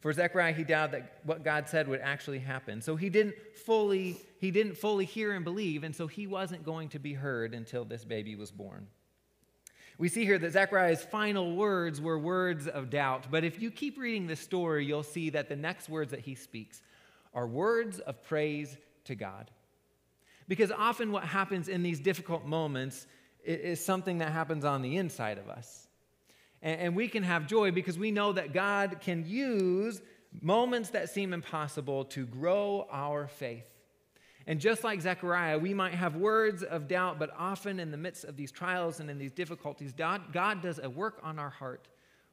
For 0.00 0.12
Zechariah, 0.12 0.52
he 0.52 0.64
doubted 0.64 0.94
that 0.94 1.20
what 1.24 1.44
God 1.44 1.68
said 1.68 1.86
would 1.86 2.00
actually 2.00 2.38
happen. 2.38 2.80
So 2.80 2.96
he 2.96 3.10
didn't 3.10 3.34
fully, 3.64 4.16
he 4.40 4.50
didn't 4.50 4.76
fully 4.76 5.04
hear 5.04 5.32
and 5.32 5.44
believe, 5.44 5.84
and 5.84 5.94
so 5.94 6.06
he 6.06 6.26
wasn't 6.26 6.64
going 6.64 6.88
to 6.90 6.98
be 6.98 7.12
heard 7.12 7.54
until 7.54 7.84
this 7.84 8.04
baby 8.04 8.34
was 8.34 8.50
born. 8.50 8.86
We 9.98 10.08
see 10.08 10.24
here 10.24 10.38
that 10.38 10.52
Zechariah's 10.52 11.02
final 11.02 11.54
words 11.54 12.00
were 12.00 12.18
words 12.18 12.66
of 12.66 12.88
doubt, 12.88 13.26
but 13.30 13.44
if 13.44 13.60
you 13.60 13.70
keep 13.70 13.98
reading 13.98 14.26
this 14.26 14.40
story, 14.40 14.86
you'll 14.86 15.02
see 15.02 15.28
that 15.30 15.50
the 15.50 15.56
next 15.56 15.90
words 15.90 16.12
that 16.12 16.20
he 16.20 16.34
speaks 16.34 16.80
are 17.34 17.46
words 17.46 17.98
of 18.00 18.22
praise 18.22 18.78
to 19.04 19.14
God. 19.14 19.50
Because 20.48 20.72
often 20.72 21.12
what 21.12 21.24
happens 21.24 21.68
in 21.68 21.82
these 21.82 22.00
difficult 22.00 22.46
moments 22.46 23.06
is 23.44 23.84
something 23.84 24.18
that 24.18 24.32
happens 24.32 24.64
on 24.64 24.80
the 24.80 24.96
inside 24.96 25.36
of 25.36 25.50
us. 25.50 25.86
And 26.62 26.94
we 26.94 27.08
can 27.08 27.22
have 27.22 27.46
joy 27.46 27.70
because 27.70 27.98
we 27.98 28.10
know 28.10 28.32
that 28.32 28.52
God 28.52 28.98
can 29.00 29.26
use 29.26 30.02
moments 30.42 30.90
that 30.90 31.08
seem 31.08 31.32
impossible 31.32 32.04
to 32.06 32.26
grow 32.26 32.86
our 32.90 33.26
faith. 33.26 33.64
And 34.46 34.60
just 34.60 34.84
like 34.84 35.00
Zechariah, 35.00 35.58
we 35.58 35.74
might 35.74 35.94
have 35.94 36.16
words 36.16 36.62
of 36.62 36.88
doubt, 36.88 37.18
but 37.18 37.32
often 37.38 37.80
in 37.80 37.90
the 37.90 37.96
midst 37.96 38.24
of 38.24 38.36
these 38.36 38.50
trials 38.50 39.00
and 39.00 39.10
in 39.10 39.18
these 39.18 39.32
difficulties, 39.32 39.92
God, 39.92 40.32
God 40.32 40.62
does 40.62 40.78
a 40.82 40.90
work 40.90 41.18
on 41.22 41.38
our 41.38 41.50
heart 41.50 41.88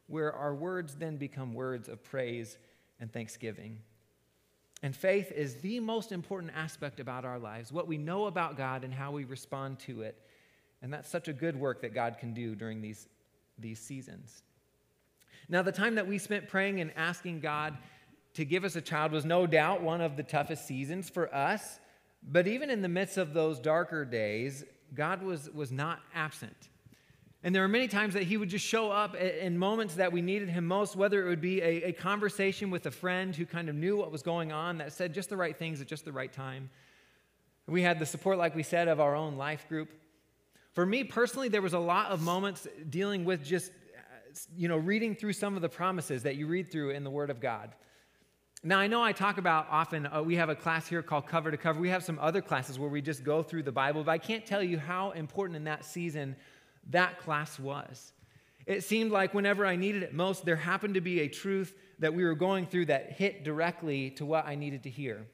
where 0.08 0.34
our 0.34 0.56
words 0.56 0.96
then 0.96 1.18
become 1.18 1.54
words 1.54 1.88
of 1.88 2.04
praise 2.04 2.58
and 3.00 3.12
thanksgiving. 3.12 3.80
And 4.84 4.96
faith 4.96 5.32
is 5.32 5.56
the 5.56 5.80
most 5.80 6.12
important 6.12 6.54
aspect 6.56 7.00
about 7.00 7.26
our 7.26 7.40
lives, 7.40 7.72
what 7.72 7.88
we 7.88 7.98
know 7.98 8.26
about 8.26 8.58
God 8.58 8.84
and 8.84 8.94
how 8.94 9.12
we 9.12 9.24
respond 9.24 9.80
to 9.80 10.02
it. 10.02 10.22
And 10.82 10.94
that's 10.94 11.10
such 11.10 11.28
a 11.28 11.34
good 11.34 11.56
work 11.60 11.82
that 11.82 11.94
God 11.94 12.18
can 12.20 12.34
do 12.34 12.56
during 12.56 12.82
these 12.82 13.08
these 13.60 13.80
seasons. 13.80 14.43
Now, 15.50 15.62
the 15.62 15.72
time 15.72 15.96
that 15.96 16.08
we 16.08 16.17
spent 16.17 16.50
praying 16.50 16.82
and 16.82 16.91
asking 16.96 17.39
God 17.39 17.78
to 18.34 18.46
give 18.46 18.63
us 18.63 18.76
a 18.76 18.82
child 18.82 19.12
was 19.12 19.26
no 19.26 19.48
doubt 19.48 19.82
one 19.82 20.02
of 20.02 20.17
the 20.17 20.24
toughest 20.24 20.67
seasons 20.67 21.10
for 21.10 21.34
us. 21.34 21.80
But 22.22 22.48
even 22.48 22.70
in 22.70 22.82
the 22.82 22.89
midst 22.89 23.17
of 23.17 23.34
those 23.34 23.60
darker 23.60 24.04
days, 24.04 24.63
God 24.93 25.24
was, 25.24 25.50
was 25.52 25.72
not 25.72 26.00
absent. 26.13 26.70
And 27.43 27.56
there 27.56 27.62
were 27.62 27.67
many 27.67 27.88
times 27.88 28.13
that 28.15 28.24
He 28.24 28.36
would 28.36 28.50
just 28.50 28.65
show 28.65 28.91
up 28.91 29.15
in 29.15 29.58
moments 29.58 29.96
that 29.96 30.12
we 30.12 30.22
needed 30.22 30.50
Him 30.50 30.65
most, 30.65 30.96
whether 30.96 31.26
it 31.26 31.30
would 31.30 31.41
be 31.41 31.62
a, 31.62 31.89
a 31.89 31.91
conversation 31.93 32.70
with 32.70 32.86
a 32.88 32.91
friend 32.91 33.36
who 33.36 33.46
kind 33.46 33.70
of 33.70 33.76
knew 33.76 33.96
what 33.96 34.12
was 34.12 34.22
going 34.22 34.52
on, 34.52 34.80
that 34.80 34.91
said 34.91 35.13
just 35.13 35.30
the 35.30 35.38
right 35.38 35.56
things 35.56 35.80
at 35.80 35.88
just 35.88 36.04
the 36.04 36.12
right 36.12 36.34
time. 36.34 36.70
We 37.67 37.82
had 37.82 38.00
the 38.00 38.06
support, 38.06 38.38
like 38.38 38.56
we 38.56 38.63
said, 38.63 38.88
of 38.88 39.00
our 39.00 39.15
own 39.15 39.38
life 39.38 39.67
group. 39.70 39.89
For 40.78 40.86
me 40.86 41.04
personally, 41.04 41.50
there 41.50 41.63
was 41.63 41.74
a 41.74 41.80
lot 41.80 42.12
of 42.12 42.22
moments 42.22 42.68
dealing 42.88 43.26
with 43.26 43.44
just, 43.44 43.72
you 44.56 44.68
know, 44.68 44.78
reading 44.78 45.16
through 45.16 45.34
some 45.34 45.56
of 45.56 45.63
the 45.63 45.70
promises 45.70 46.22
that 46.22 46.36
you 46.36 46.46
read 46.46 46.72
through 46.72 46.92
in 46.92 47.04
the 47.04 47.10
Word 47.10 47.32
of 47.32 47.40
God. 47.40 47.74
Now, 48.63 48.78
I 48.78 48.86
know 48.86 49.02
I 49.02 49.12
talk 49.12 49.40
about 49.40 49.66
often, 49.72 50.06
uh, 50.06 50.22
we 50.22 50.36
have 50.36 50.50
a 50.50 50.56
class 50.56 50.88
here 50.88 51.02
called 51.02 51.26
Cover 51.26 51.50
to 51.50 51.58
Cover. 51.58 51.80
We 51.80 51.90
have 51.90 52.04
some 52.04 52.20
other 52.22 52.44
classes 52.44 52.78
where 52.78 52.92
we 52.92 53.02
just 53.02 53.24
go 53.24 53.42
through 53.42 53.63
the 53.63 53.72
Bible, 53.72 54.04
but 54.04 54.12
I 54.12 54.20
can't 54.20 54.46
tell 54.46 54.62
you 54.62 54.78
how 54.78 55.10
important 55.13 55.56
in 55.56 55.63
that 55.63 55.84
season 55.84 56.36
that 56.92 57.18
class 57.22 57.58
was. 57.58 58.13
It 58.68 58.84
seemed 58.84 59.12
like 59.12 59.34
whenever 59.34 59.66
I 59.66 59.78
needed 59.78 60.04
it 60.04 60.13
most, 60.13 60.46
there 60.46 60.58
happened 60.58 60.94
to 60.94 61.02
be 61.02 61.22
a 61.22 61.28
truth 61.28 61.74
that 61.98 62.13
we 62.13 62.24
were 62.24 62.36
going 62.36 62.68
through 62.68 62.86
that 62.86 63.13
hit 63.13 63.44
directly 63.44 64.12
to 64.12 64.28
what 64.28 64.46
I 64.46 64.54
needed 64.54 64.84
to 64.84 64.92
hear. 64.92 65.26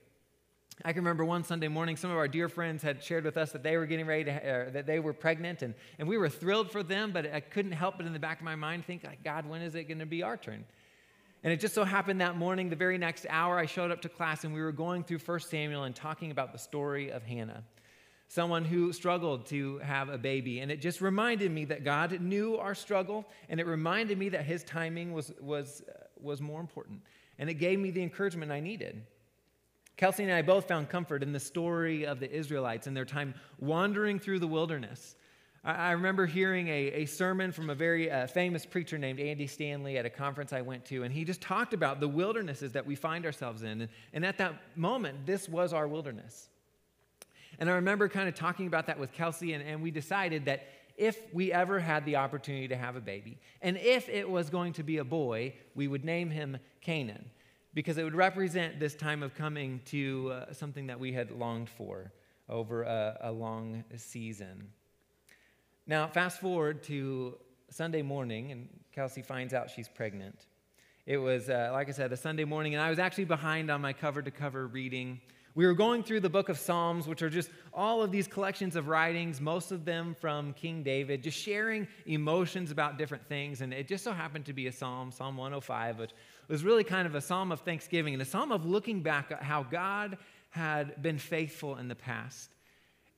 I 0.83 0.91
can 0.91 1.01
remember 1.01 1.23
one 1.23 1.43
Sunday 1.43 1.67
morning, 1.67 1.95
some 1.95 2.09
of 2.09 2.17
our 2.17 2.27
dear 2.27 2.49
friends 2.49 2.81
had 2.81 3.03
shared 3.03 3.23
with 3.23 3.38
us 3.38 3.51
that 3.51 3.63
they 3.63 3.77
were 3.77 3.86
getting 3.86 4.07
ready 4.07 4.25
to, 4.25 4.31
uh, 4.31 4.69
that 4.71 4.88
they 4.88 4.99
were 4.99 5.13
pregnant, 5.13 5.62
and, 5.62 5.75
and 5.99 6.07
we 6.07 6.17
were 6.17 6.29
thrilled 6.29 6.71
for 6.71 6.81
them, 6.81 7.12
but 7.12 7.31
I 7.31 7.41
couldn't 7.41 7.73
help 7.73 7.97
but 7.97 8.05
in 8.05 8.13
the 8.13 8.19
back 8.19 8.39
of 8.39 8.45
my 8.45 8.55
mind 8.55 8.86
think, 8.86 9.03
like, 9.03 9.23
God, 9.23 9.45
when 9.45 9.62
is 9.62 9.75
it 9.75 9.83
going 9.83 9.99
to 9.99 10.05
be 10.05 10.23
our 10.23 10.36
turn? 10.36 10.65
And 11.43 11.51
it 11.51 11.59
just 11.59 11.75
so 11.75 11.83
happened 11.83 12.21
that 12.21 12.38
morning, 12.38 12.69
the 12.69 12.75
very 12.75 12.97
next 12.97 13.25
hour, 13.29 13.59
I 13.59 13.65
showed 13.65 13.91
up 13.91 14.01
to 14.01 14.09
class 14.09 14.45
and 14.45 14.53
we 14.53 14.62
were 14.62 14.71
going 14.71 15.03
through 15.03 15.19
1 15.19 15.39
Samuel 15.41 15.83
and 15.83 15.93
talking 15.93 16.31
about 16.31 16.53
the 16.53 16.57
story 16.57 17.12
of 17.12 17.21
Hannah, 17.23 17.63
someone 18.29 18.63
who 18.63 18.93
struggled 18.93 19.45
to 19.47 19.79
have 19.79 20.07
a 20.07 20.17
baby. 20.17 20.62
And 20.62 20.71
it 20.71 20.81
just 20.81 21.01
reminded 21.01 21.51
me 21.51 21.65
that 21.65 21.83
God 21.83 22.19
knew 22.21 22.57
our 22.57 22.73
struggle, 22.73 23.25
and 23.49 23.59
it 23.59 23.67
reminded 23.67 24.17
me 24.17 24.29
that 24.29 24.45
His 24.45 24.63
timing 24.63 25.12
was, 25.12 25.33
was, 25.41 25.83
uh, 25.88 26.05
was 26.21 26.41
more 26.41 26.62
important. 26.62 27.01
And 27.38 27.49
it 27.49 27.55
gave 27.55 27.77
me 27.77 27.91
the 27.91 28.01
encouragement 28.01 28.51
I 28.51 28.62
needed. 28.62 29.05
Kelsey 29.97 30.23
and 30.23 30.32
I 30.32 30.41
both 30.41 30.67
found 30.67 30.89
comfort 30.89 31.21
in 31.21 31.32
the 31.32 31.39
story 31.39 32.06
of 32.06 32.19
the 32.19 32.32
Israelites 32.32 32.88
and 32.88 32.97
their 32.97 33.06
time 33.06 33.36
wandering 33.60 34.19
through 34.19 34.39
the 34.39 34.47
wilderness. 34.47 35.15
I, 35.65 35.91
remember 35.91 36.25
hearing 36.25 36.67
a, 36.67 36.91
a 36.91 37.06
sermon 37.06 37.53
from 37.53 37.69
a 37.69 37.75
very 37.75 38.12
uh, 38.12 38.27
famous 38.27 38.65
preacher 38.65 38.97
named 38.97 39.21
Andy 39.21 39.47
Stanley 39.47 39.97
at 39.97 40.06
a 40.06 40.10
conference 40.10 40.51
I 40.51 40.60
went 40.60 40.84
to, 40.86 41.03
and 41.03 41.13
he 41.13 41.23
just 41.23 41.39
talked 41.39 41.73
about 41.73 42.01
the 42.01 42.08
wildernesses 42.08 42.73
that 42.73 42.86
we 42.86 42.95
find 42.95 43.25
ourselves 43.25 43.63
in. 43.63 43.82
And, 43.82 43.89
and 44.12 44.25
at 44.25 44.38
that 44.39 44.56
moment, 44.75 45.25
this 45.25 45.47
was 45.47 45.71
our 45.71 45.88
wilderness. 45.88 46.49
And 47.60 47.69
I 47.69 47.75
remember 47.75 48.10
kind 48.10 48.27
of 48.27 48.36
talking 48.36 48.67
about 48.67 48.88
that 48.88 48.99
with 48.99 49.13
Kelsey, 49.13 49.53
and, 49.53 49.63
and 49.63 49.82
we 49.82 49.89
decided 49.89 50.43
that 50.45 50.67
if 50.97 51.34
we 51.34 51.53
ever 51.53 51.79
had 51.79 52.03
the 52.03 52.17
opportunity 52.17 52.67
to 52.67 52.75
have 52.75 52.97
a 52.97 53.01
baby, 53.01 53.39
and 53.62 53.77
if 53.77 54.10
it 54.10 54.29
was 54.29 54.49
going 54.49 54.73
to 54.73 54.84
be 54.84 54.97
a 54.97 55.06
boy, 55.06 55.53
we 55.75 55.88
would 55.88 56.03
name 56.03 56.29
him 56.29 56.58
Canaan 56.82 57.29
because 57.73 57.97
it 57.97 58.03
would 58.03 58.15
represent 58.15 58.79
this 58.79 58.95
time 58.95 59.23
of 59.23 59.33
coming 59.36 59.81
to 59.86 60.31
uh, 60.31 60.53
something 60.53 60.88
that 60.88 60.99
we 60.99 61.12
had 61.12 61.31
longed 61.31 61.69
for 61.69 62.12
over 62.49 62.83
a, 62.83 63.17
a 63.21 63.31
long 63.31 63.83
season. 63.95 64.67
Now, 65.88 66.07
fast 66.07 66.39
forward 66.39 66.83
to 66.83 67.38
Sunday 67.69 68.01
morning, 68.01 68.51
and 68.51 68.69
Kelsey 68.93 69.21
finds 69.21 69.53
out 69.53 69.69
she's 69.69 69.89
pregnant. 69.89 70.45
It 71.05 71.17
was, 71.17 71.49
uh, 71.49 71.69
like 71.73 71.89
I 71.89 71.91
said, 71.91 72.13
a 72.13 72.17
Sunday 72.17 72.45
morning, 72.45 72.75
and 72.75 72.81
I 72.81 72.89
was 72.89 72.99
actually 72.99 73.25
behind 73.25 73.69
on 73.69 73.81
my 73.81 73.91
cover 73.91 74.21
to 74.21 74.31
cover 74.31 74.67
reading. 74.67 75.19
We 75.55 75.65
were 75.65 75.73
going 75.73 76.03
through 76.03 76.21
the 76.21 76.29
book 76.29 76.49
of 76.49 76.57
Psalms, 76.57 77.07
which 77.07 77.21
are 77.21 77.29
just 77.29 77.49
all 77.73 78.01
of 78.01 78.12
these 78.12 78.27
collections 78.27 78.75
of 78.75 78.88
writings, 78.88 79.41
most 79.41 79.71
of 79.71 79.86
them 79.86 80.15
from 80.19 80.53
King 80.53 80.81
David, 80.81 81.21
just 81.21 81.38
sharing 81.38 81.88
emotions 82.05 82.71
about 82.71 82.97
different 82.97 83.27
things. 83.27 83.62
And 83.62 83.73
it 83.73 83.88
just 83.88 84.03
so 84.03 84.13
happened 84.13 84.45
to 84.45 84.53
be 84.53 84.67
a 84.67 84.71
psalm, 84.71 85.12
Psalm 85.12 85.36
105, 85.36 85.99
which 85.99 86.12
was 86.47 86.63
really 86.63 86.84
kind 86.84 87.08
of 87.08 87.15
a 87.15 87.21
psalm 87.21 87.51
of 87.51 87.62
thanksgiving 87.62 88.13
and 88.13 88.21
a 88.21 88.25
psalm 88.25 88.51
of 88.51 88.65
looking 88.65 89.01
back 89.01 89.32
at 89.32 89.43
how 89.43 89.63
God 89.63 90.17
had 90.49 91.01
been 91.01 91.17
faithful 91.17 91.77
in 91.77 91.88
the 91.88 91.95
past. 91.95 92.49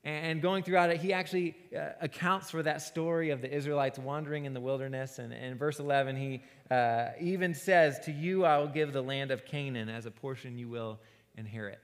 And 0.05 0.39
going 0.39 0.61
throughout 0.61 0.91
it, 0.91 1.01
he 1.01 1.13
actually 1.13 1.55
uh, 1.75 1.89
accounts 1.99 2.51
for 2.51 2.61
that 2.61 2.83
story 2.83 3.31
of 3.31 3.41
the 3.41 3.51
Israelites 3.51 3.97
wandering 3.97 4.45
in 4.45 4.53
the 4.53 4.61
wilderness. 4.61 5.17
And 5.17 5.33
in 5.33 5.57
verse 5.57 5.79
11, 5.79 6.15
he 6.15 6.43
uh, 6.69 7.09
even 7.19 7.55
says, 7.55 7.99
To 8.05 8.11
you 8.11 8.45
I 8.45 8.59
will 8.59 8.67
give 8.67 8.93
the 8.93 9.01
land 9.01 9.31
of 9.31 9.45
Canaan 9.45 9.89
as 9.89 10.05
a 10.05 10.11
portion 10.11 10.59
you 10.59 10.69
will 10.69 10.99
inherit. 11.35 11.79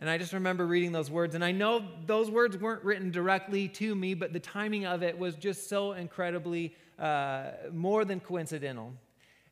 And 0.00 0.10
I 0.10 0.18
just 0.18 0.32
remember 0.32 0.66
reading 0.66 0.90
those 0.90 1.12
words. 1.12 1.36
And 1.36 1.44
I 1.44 1.52
know 1.52 1.84
those 2.06 2.28
words 2.28 2.56
weren't 2.56 2.82
written 2.82 3.12
directly 3.12 3.68
to 3.68 3.94
me, 3.94 4.14
but 4.14 4.32
the 4.32 4.40
timing 4.40 4.84
of 4.84 5.04
it 5.04 5.16
was 5.16 5.36
just 5.36 5.68
so 5.68 5.92
incredibly 5.92 6.74
uh, 6.98 7.50
more 7.72 8.04
than 8.04 8.18
coincidental. 8.18 8.94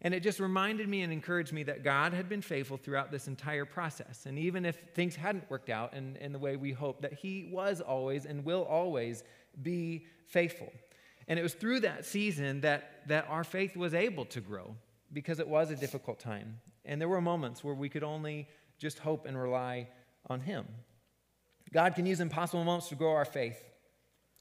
And 0.07 0.15
it 0.15 0.23
just 0.23 0.39
reminded 0.39 0.89
me 0.89 1.03
and 1.03 1.13
encouraged 1.13 1.53
me 1.53 1.65
that 1.65 1.83
God 1.83 2.13
had 2.13 2.29
been 2.29 2.41
faithful 2.41 2.77
throughout 2.77 3.11
this 3.11 3.27
entire 3.27 3.65
process. 3.65 4.27
And 4.27 4.39
even 4.39 4.65
if 4.65 4.79
things 4.95 5.17
hadn't 5.17 5.51
worked 5.51 5.69
out 5.69 5.95
in, 5.95 6.15
in 6.21 6.33
the 6.33 6.39
way 6.39 6.55
we 6.55 6.71
hoped, 6.71 7.03
that 7.03 7.15
He 7.15 7.51
was 7.51 7.81
always 7.81 8.25
and 8.25 8.45
will 8.45 8.63
always 8.63 9.25
be 9.61 10.07
faithful. 10.29 10.73
And 11.27 11.41
it 11.41 11.43
was 11.43 11.55
through 11.55 11.81
that 11.81 12.05
season 12.05 12.61
that, 12.61 13.01
that 13.09 13.27
our 13.29 13.43
faith 13.43 13.77
was 13.77 13.95
able 13.95 14.27
to 14.27 14.41
grow 14.41 14.77
because 15.13 15.41
it 15.41 15.49
was 15.49 15.73
a 15.73 15.77
difficult 15.77 16.21
time. 16.21 16.61
And 16.85 17.01
there 17.01 17.09
were 17.09 17.21
moments 17.21 17.65
where 17.65 17.75
we 17.75 17.89
could 17.89 18.05
only 18.05 18.47
just 18.79 19.01
hope 19.01 19.27
and 19.27 19.37
rely 19.37 19.89
on 20.31 20.39
Him. 20.39 20.67
God 21.73 21.97
can 21.97 22.07
use 22.07 22.21
impossible 22.21 22.63
moments 22.63 22.91
to 22.91 22.95
grow 22.95 23.11
our 23.11 23.25
faith. 23.25 23.61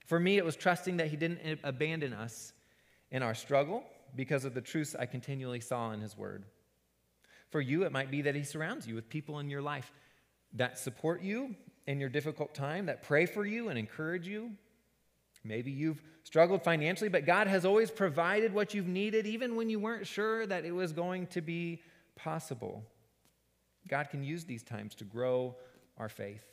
For 0.05 0.19
me, 0.19 0.37
it 0.37 0.45
was 0.45 0.55
trusting 0.55 0.97
that 0.97 1.07
He 1.07 1.17
didn't 1.17 1.59
abandon 1.63 2.13
us 2.13 2.53
in 3.09 3.23
our 3.23 3.33
struggle 3.33 3.83
because 4.15 4.45
of 4.45 4.53
the 4.53 4.61
truths 4.61 4.95
I 4.97 5.05
continually 5.05 5.59
saw 5.59 5.91
in 5.91 6.01
His 6.01 6.17
Word. 6.17 6.45
For 7.49 7.61
you, 7.61 7.83
it 7.83 7.91
might 7.91 8.11
be 8.11 8.23
that 8.23 8.35
He 8.35 8.43
surrounds 8.43 8.87
you 8.87 8.95
with 8.95 9.09
people 9.09 9.39
in 9.39 9.49
your 9.49 9.61
life 9.61 9.91
that 10.53 10.77
support 10.77 11.21
you 11.21 11.55
in 11.87 11.99
your 11.99 12.09
difficult 12.09 12.53
time, 12.53 12.87
that 12.87 13.03
pray 13.03 13.25
for 13.25 13.45
you 13.45 13.69
and 13.69 13.77
encourage 13.77 14.27
you. 14.27 14.51
Maybe 15.43 15.71
you've 15.71 16.01
struggled 16.23 16.63
financially, 16.63 17.09
but 17.09 17.25
God 17.25 17.47
has 17.47 17.65
always 17.65 17.91
provided 17.91 18.53
what 18.53 18.73
you've 18.73 18.87
needed, 18.87 19.27
even 19.27 19.55
when 19.55 19.69
you 19.69 19.79
weren't 19.79 20.07
sure 20.07 20.45
that 20.47 20.65
it 20.65 20.71
was 20.71 20.91
going 20.91 21.27
to 21.27 21.41
be 21.41 21.81
possible. 22.15 22.83
God 23.87 24.09
can 24.09 24.23
use 24.23 24.45
these 24.45 24.63
times 24.63 24.95
to 24.95 25.03
grow 25.03 25.55
our 25.97 26.09
faith. 26.09 26.43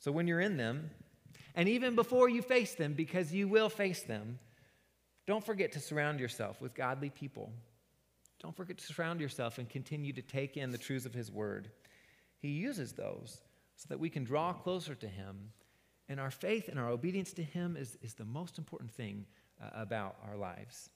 So 0.00 0.12
when 0.12 0.26
you're 0.26 0.40
in 0.40 0.58
them, 0.58 0.90
and 1.54 1.68
even 1.68 1.94
before 1.94 2.28
you 2.28 2.42
face 2.42 2.74
them, 2.74 2.92
because 2.92 3.32
you 3.32 3.48
will 3.48 3.70
face 3.70 4.02
them, 4.02 4.38
don't 5.28 5.44
forget 5.44 5.72
to 5.72 5.78
surround 5.78 6.20
yourself 6.20 6.58
with 6.58 6.74
godly 6.74 7.10
people. 7.10 7.52
Don't 8.42 8.56
forget 8.56 8.78
to 8.78 8.84
surround 8.86 9.20
yourself 9.20 9.58
and 9.58 9.68
continue 9.68 10.14
to 10.14 10.22
take 10.22 10.56
in 10.56 10.70
the 10.70 10.78
truths 10.78 11.04
of 11.04 11.12
His 11.12 11.30
Word. 11.30 11.70
He 12.38 12.48
uses 12.48 12.94
those 12.94 13.36
so 13.76 13.86
that 13.90 14.00
we 14.00 14.08
can 14.08 14.24
draw 14.24 14.54
closer 14.54 14.94
to 14.94 15.06
Him. 15.06 15.50
And 16.08 16.18
our 16.18 16.30
faith 16.30 16.68
and 16.70 16.78
our 16.78 16.88
obedience 16.88 17.34
to 17.34 17.42
Him 17.42 17.76
is, 17.76 17.98
is 18.00 18.14
the 18.14 18.24
most 18.24 18.56
important 18.56 18.90
thing 18.90 19.26
uh, 19.62 19.68
about 19.74 20.16
our 20.26 20.38
lives. 20.38 20.88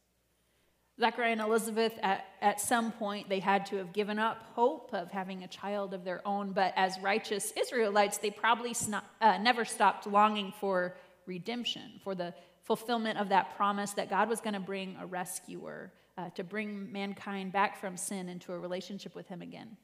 Zechariah 0.99 1.33
and 1.33 1.41
Elizabeth, 1.43 1.93
at, 2.03 2.25
at 2.41 2.59
some 2.59 2.91
point, 2.91 3.29
they 3.29 3.41
had 3.41 3.67
to 3.67 3.77
have 3.77 3.93
given 3.93 4.19
up 4.19 4.39
hope 4.55 4.95
of 4.95 5.11
having 5.11 5.43
a 5.43 5.49
child 5.49 5.93
of 5.93 6.05
their 6.05 6.27
own. 6.27 6.53
But 6.53 6.73
as 6.77 6.99
righteous 7.03 7.53
Israelites, 7.55 8.17
they 8.17 8.31
probably 8.31 8.75
uh, 9.21 9.37
never 9.43 9.67
stopped 9.67 10.07
longing 10.07 10.55
for 10.59 10.97
redemption, 11.27 12.01
for 12.03 12.15
the 12.15 12.33
fulfillment 12.77 13.19
of 13.19 13.29
that 13.29 13.55
promise 13.55 13.91
that 13.91 14.09
God 14.09 14.31
was 14.31 14.41
going 14.41 14.55
to 14.55 14.61
bring 14.61 14.97
a 14.99 15.05
rescuer 15.05 15.93
uh, 16.17 16.31
to 16.31 16.43
bring 16.43 16.91
mankind 16.91 17.53
back 17.53 17.79
from 17.79 17.99
sin 17.99 18.31
into 18.31 18.51
a 18.51 18.59
relationship 18.59 19.15
with 19.15 19.29
Him 19.29 19.43
again. 19.43 19.77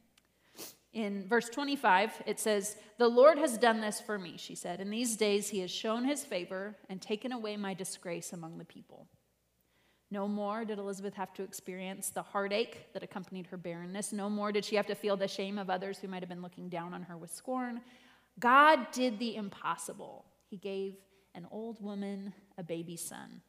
In 0.94 1.28
verse 1.28 1.50
25, 1.50 2.22
it 2.24 2.40
says, 2.40 2.76
The 2.96 3.06
Lord 3.06 3.36
has 3.36 3.58
done 3.58 3.82
this 3.82 4.00
for 4.00 4.18
me, 4.18 4.36
she 4.38 4.54
said. 4.54 4.80
In 4.80 4.88
these 4.88 5.18
days, 5.18 5.50
He 5.50 5.58
has 5.58 5.70
shown 5.70 6.06
His 6.06 6.24
favor 6.24 6.76
and 6.88 7.02
taken 7.02 7.30
away 7.30 7.58
my 7.58 7.74
disgrace 7.74 8.32
among 8.32 8.56
the 8.56 8.64
people. 8.64 9.06
No 10.10 10.26
more 10.26 10.64
did 10.64 10.78
Elizabeth 10.78 11.12
have 11.12 11.34
to 11.34 11.42
experience 11.42 12.08
the 12.08 12.22
heartache 12.22 12.90
that 12.94 13.02
accompanied 13.02 13.48
her 13.48 13.58
barrenness. 13.58 14.14
No 14.14 14.30
more 14.30 14.50
did 14.50 14.64
she 14.64 14.76
have 14.76 14.86
to 14.86 14.94
feel 14.94 15.18
the 15.18 15.28
shame 15.28 15.58
of 15.58 15.68
others 15.68 15.98
who 15.98 16.08
might 16.08 16.22
have 16.22 16.30
been 16.30 16.40
looking 16.40 16.70
down 16.70 16.94
on 16.94 17.02
her 17.02 17.18
with 17.18 17.34
scorn. 17.34 17.82
God 18.40 18.90
did 18.92 19.18
the 19.18 19.36
impossible. 19.36 20.24
He 20.48 20.56
gave 20.56 20.96
an 21.34 21.46
old 21.50 21.82
woman 21.82 22.32
a 22.58 22.62
baby 22.62 22.96
son. 22.96 23.40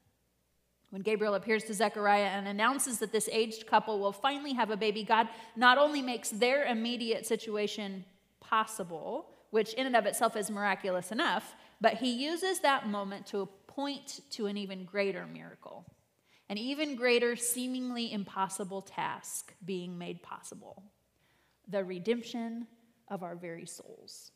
When 0.91 1.01
Gabriel 1.01 1.35
appears 1.35 1.65
to 1.65 1.73
Zechariah 1.73 2.29
and 2.29 2.47
announces 2.47 2.99
that 2.99 3.11
this 3.11 3.29
aged 3.31 3.67
couple 3.67 3.99
will 3.99 4.13
finally 4.13 4.53
have 4.53 4.71
a 4.71 4.77
baby, 4.77 5.03
God 5.03 5.27
not 5.55 5.77
only 5.77 6.01
makes 6.01 6.29
their 6.29 6.65
immediate 6.65 7.27
situation 7.27 8.05
possible, 8.39 9.27
which 9.51 9.73
in 9.73 9.85
and 9.85 9.95
of 9.95 10.05
itself 10.05 10.35
is 10.35 10.49
miraculous 10.49 11.11
enough, 11.11 11.55
but 11.81 11.95
he 11.95 12.11
uses 12.11 12.59
that 12.59 12.87
moment 12.87 13.27
to 13.27 13.47
point 13.67 14.21
to 14.31 14.47
an 14.47 14.57
even 14.57 14.85
greater 14.85 15.27
miracle, 15.27 15.85
an 16.49 16.57
even 16.57 16.95
greater, 16.95 17.35
seemingly 17.35 18.11
impossible 18.11 18.81
task 18.81 19.53
being 19.65 19.97
made 19.97 20.23
possible 20.23 20.83
the 21.69 21.83
redemption 21.83 22.67
of 23.09 23.23
our 23.23 23.35
very 23.35 23.65
souls. 23.65 24.31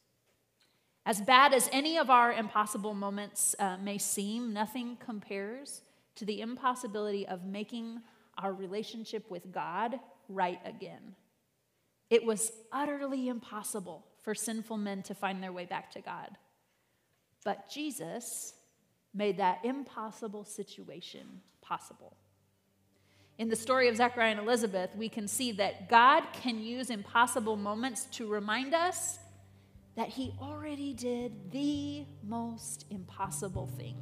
As 1.05 1.19
bad 1.19 1.53
as 1.53 1.69
any 1.71 1.97
of 1.97 2.09
our 2.09 2.31
impossible 2.31 2.93
moments 2.93 3.55
uh, 3.59 3.77
may 3.77 3.97
seem, 3.97 4.53
nothing 4.53 4.97
compares 5.03 5.81
to 6.15 6.25
the 6.25 6.39
impossibility 6.39 7.27
of 7.27 7.43
making 7.43 8.01
our 8.37 8.53
relationship 8.53 9.29
with 9.29 9.51
God 9.51 9.99
right 10.29 10.59
again. 10.65 11.15
It 12.09 12.23
was 12.23 12.51
utterly 12.71 13.27
impossible 13.27 14.05
for 14.21 14.33
sinful 14.33 14.77
men 14.77 15.03
to 15.03 15.15
find 15.15 15.43
their 15.43 15.51
way 15.51 15.65
back 15.65 15.91
to 15.91 16.01
God. 16.01 16.29
But 17.43 17.69
Jesus 17.69 18.53
made 19.13 19.37
that 19.37 19.59
impossible 19.65 20.45
situation 20.45 21.41
possible. 21.61 22.15
In 23.37 23.49
the 23.49 23.55
story 23.55 23.87
of 23.89 23.97
Zechariah 23.97 24.31
and 24.31 24.39
Elizabeth, 24.39 24.91
we 24.95 25.09
can 25.09 25.27
see 25.27 25.51
that 25.53 25.89
God 25.89 26.23
can 26.33 26.59
use 26.59 26.89
impossible 26.89 27.55
moments 27.55 28.05
to 28.11 28.27
remind 28.27 28.73
us 28.73 29.19
that 29.95 30.10
he 30.10 30.34
already 30.41 30.93
did 30.93 31.51
the 31.51 32.06
most 32.23 32.86
impossible 32.89 33.67
thing. 33.77 33.95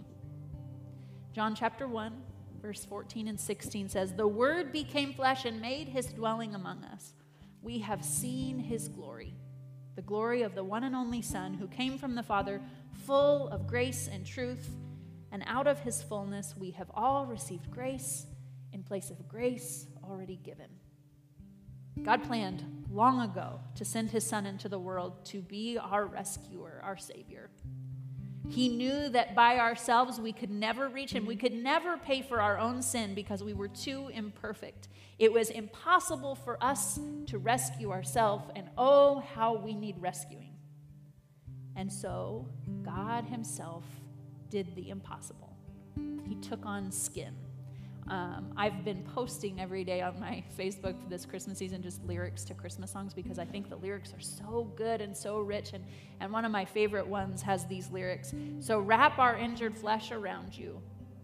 John 1.33 1.55
chapter 1.55 1.87
1, 1.87 2.13
verse 2.61 2.85
14 2.85 3.27
and 3.27 3.39
16 3.39 3.89
says, 3.89 4.13
The 4.13 4.27
Word 4.27 4.71
became 4.71 5.13
flesh 5.13 5.45
and 5.45 5.61
made 5.61 5.87
his 5.87 6.07
dwelling 6.07 6.55
among 6.55 6.83
us. 6.83 7.13
We 7.61 7.79
have 7.79 8.03
seen 8.03 8.59
his 8.59 8.87
glory, 8.87 9.33
the 9.95 10.01
glory 10.01 10.41
of 10.43 10.55
the 10.55 10.63
one 10.63 10.83
and 10.83 10.95
only 10.95 11.21
Son 11.21 11.53
who 11.53 11.67
came 11.67 11.97
from 11.97 12.15
the 12.15 12.23
Father, 12.23 12.61
full 13.05 13.49
of 13.49 13.67
grace 13.67 14.09
and 14.11 14.25
truth. 14.25 14.69
And 15.31 15.43
out 15.45 15.67
of 15.67 15.79
his 15.79 16.01
fullness, 16.01 16.55
we 16.57 16.71
have 16.71 16.91
all 16.93 17.25
received 17.25 17.71
grace 17.71 18.25
in 18.73 18.83
place 18.83 19.09
of 19.09 19.27
grace 19.27 19.87
already 20.03 20.37
given. 20.37 20.67
God 22.03 22.23
planned 22.23 22.85
long 22.91 23.21
ago 23.21 23.59
to 23.75 23.85
send 23.85 24.11
his 24.11 24.25
son 24.25 24.45
into 24.45 24.67
the 24.67 24.79
world 24.79 25.23
to 25.25 25.41
be 25.41 25.77
our 25.77 26.05
rescuer, 26.05 26.81
our 26.83 26.97
savior. 26.97 27.49
He 28.49 28.67
knew 28.67 29.07
that 29.09 29.35
by 29.35 29.59
ourselves 29.59 30.19
we 30.19 30.33
could 30.33 30.49
never 30.49 30.89
reach 30.89 31.11
him. 31.11 31.25
We 31.25 31.35
could 31.35 31.53
never 31.53 31.97
pay 31.97 32.21
for 32.21 32.41
our 32.41 32.57
own 32.57 32.81
sin 32.81 33.13
because 33.13 33.43
we 33.43 33.53
were 33.53 33.69
too 33.69 34.09
imperfect. 34.13 34.89
It 35.19 35.31
was 35.31 35.49
impossible 35.49 36.35
for 36.35 36.61
us 36.61 36.99
to 37.27 37.37
rescue 37.37 37.91
ourselves, 37.91 38.49
and 38.55 38.67
oh, 38.77 39.23
how 39.35 39.55
we 39.55 39.75
need 39.75 39.95
rescuing. 39.99 40.55
And 41.75 41.91
so, 41.93 42.49
God 42.83 43.25
Himself 43.25 43.85
did 44.49 44.75
the 44.75 44.89
impossible. 44.89 45.55
He 46.27 46.35
took 46.35 46.65
on 46.65 46.91
skin. 46.91 47.35
Um, 48.07 48.51
I've 48.57 48.83
been 48.83 49.03
posting 49.03 49.59
every 49.59 49.83
day 49.83 50.01
on 50.01 50.19
my 50.19 50.43
Facebook 50.59 51.01
for 51.01 51.09
this 51.09 51.25
Christmas 51.25 51.57
season 51.57 51.81
just 51.81 52.03
lyrics 52.03 52.43
to 52.45 52.53
Christmas 52.53 52.91
songs 52.91 53.13
because 53.13 53.39
I 53.39 53.45
think 53.45 53.69
the 53.69 53.75
lyrics 53.77 54.13
are 54.13 54.19
so 54.19 54.71
good 54.75 55.01
and 55.01 55.15
so 55.15 55.39
rich. 55.39 55.73
And, 55.73 55.85
and 56.19 56.31
one 56.31 56.45
of 56.45 56.51
my 56.51 56.65
favorite 56.65 57.07
ones 57.07 57.41
has 57.41 57.65
these 57.65 57.89
lyrics 57.89 58.33
So 58.59 58.79
wrap 58.79 59.19
our 59.19 59.37
injured 59.37 59.77
flesh 59.77 60.11
around 60.11 60.57
you, 60.57 60.81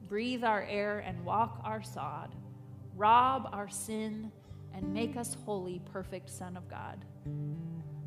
breathe 0.08 0.44
our 0.44 0.64
air 0.64 1.00
and 1.00 1.24
walk 1.26 1.62
our 1.64 1.84
sod, 1.84 2.36
rob 2.96 3.50
our 3.52 3.70
sin 3.70 4.32
and 4.74 4.94
make 4.94 5.18
us 5.18 5.36
holy, 5.46 5.82
perfect 5.92 6.30
Son 6.30 6.56
of 6.56 6.70
God. 6.70 7.04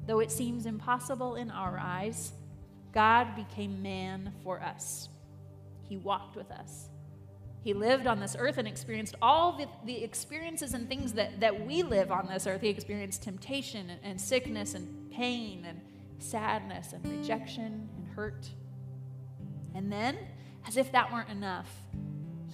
Though 0.07 0.21
it 0.21 0.31
seems 0.31 0.67
impossible 0.67 1.37
in 1.37 1.51
our 1.51 1.79
eyes, 1.79 2.33
God 2.93 3.37
became 3.37 3.83
man 3.83 4.33
for 4.43 4.61
us. 4.61 5.09
He 5.83 5.97
walked 5.97 6.37
with 6.37 6.51
us. 6.51 6.89
He 7.63 7.75
lived 7.75 8.07
on 8.07 8.21
this 8.21 8.37
earth 8.39 8.57
and 8.57 8.67
experienced 8.67 9.15
all 9.21 9.53
the, 9.53 9.67
the 9.85 10.03
experiences 10.03 10.73
and 10.73 10.89
things 10.89 11.13
that, 11.15 11.41
that 11.41 11.67
we 11.67 11.83
live 11.83 12.11
on 12.11 12.27
this 12.27 12.47
earth. 12.47 12.63
He 12.63 12.69
experienced 12.69 13.23
temptation 13.23 13.91
and, 13.91 14.01
and 14.03 14.21
sickness 14.21 14.75
and 14.75 15.11
pain 15.11 15.67
and 15.67 15.81
sadness 16.19 16.95
and 16.95 17.07
rejection 17.07 17.89
and 17.97 18.09
hurt. 18.15 18.49
And 19.75 19.93
then, 19.93 20.17
as 20.67 20.77
if 20.77 20.91
that 20.93 21.13
weren't 21.13 21.29
enough, 21.29 21.71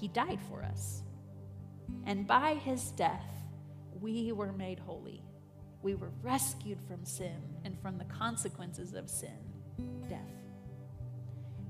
he 0.01 0.09
died 0.09 0.41
for 0.51 0.63
us. 0.63 1.03
And 2.05 2.27
by 2.27 2.55
his 2.55 2.91
death, 2.93 3.25
we 4.01 4.33
were 4.33 4.53
made 4.53 4.81
holy. 4.81 5.23
We 5.83 5.95
were 5.95 6.11
rescued 6.23 6.79
from 6.89 7.05
sin 7.05 7.37
and 7.65 7.81
from 7.81 7.97
the 7.99 8.05
consequences 8.05 8.93
of 8.93 9.09
sin, 9.09 9.39
death. 10.09 10.19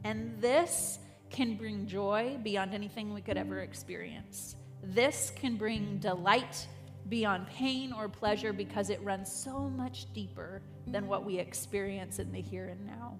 And 0.05 0.40
this 0.40 0.99
can 1.31 1.57
bring 1.57 1.87
joy 1.87 2.39
beyond 2.43 2.75
anything 2.75 3.12
we 3.12 3.21
could 3.21 3.37
ever 3.37 3.61
experience. 3.61 4.57
This 4.83 5.33
can 5.35 5.57
bring 5.57 5.99
delight 5.99 6.67
beyond 7.09 7.47
pain 7.49 7.93
or 7.93 8.09
pleasure 8.09 8.53
because 8.53 8.91
it 8.91 9.03
runs 9.03 9.31
so 9.31 9.69
much 9.71 10.12
deeper 10.12 10.62
than 10.87 11.07
what 11.07 11.25
we 11.25 11.39
experience 11.39 12.19
in 12.19 12.33
the 12.33 12.41
here 12.41 12.69
and 12.69 12.85
now. 12.87 13.19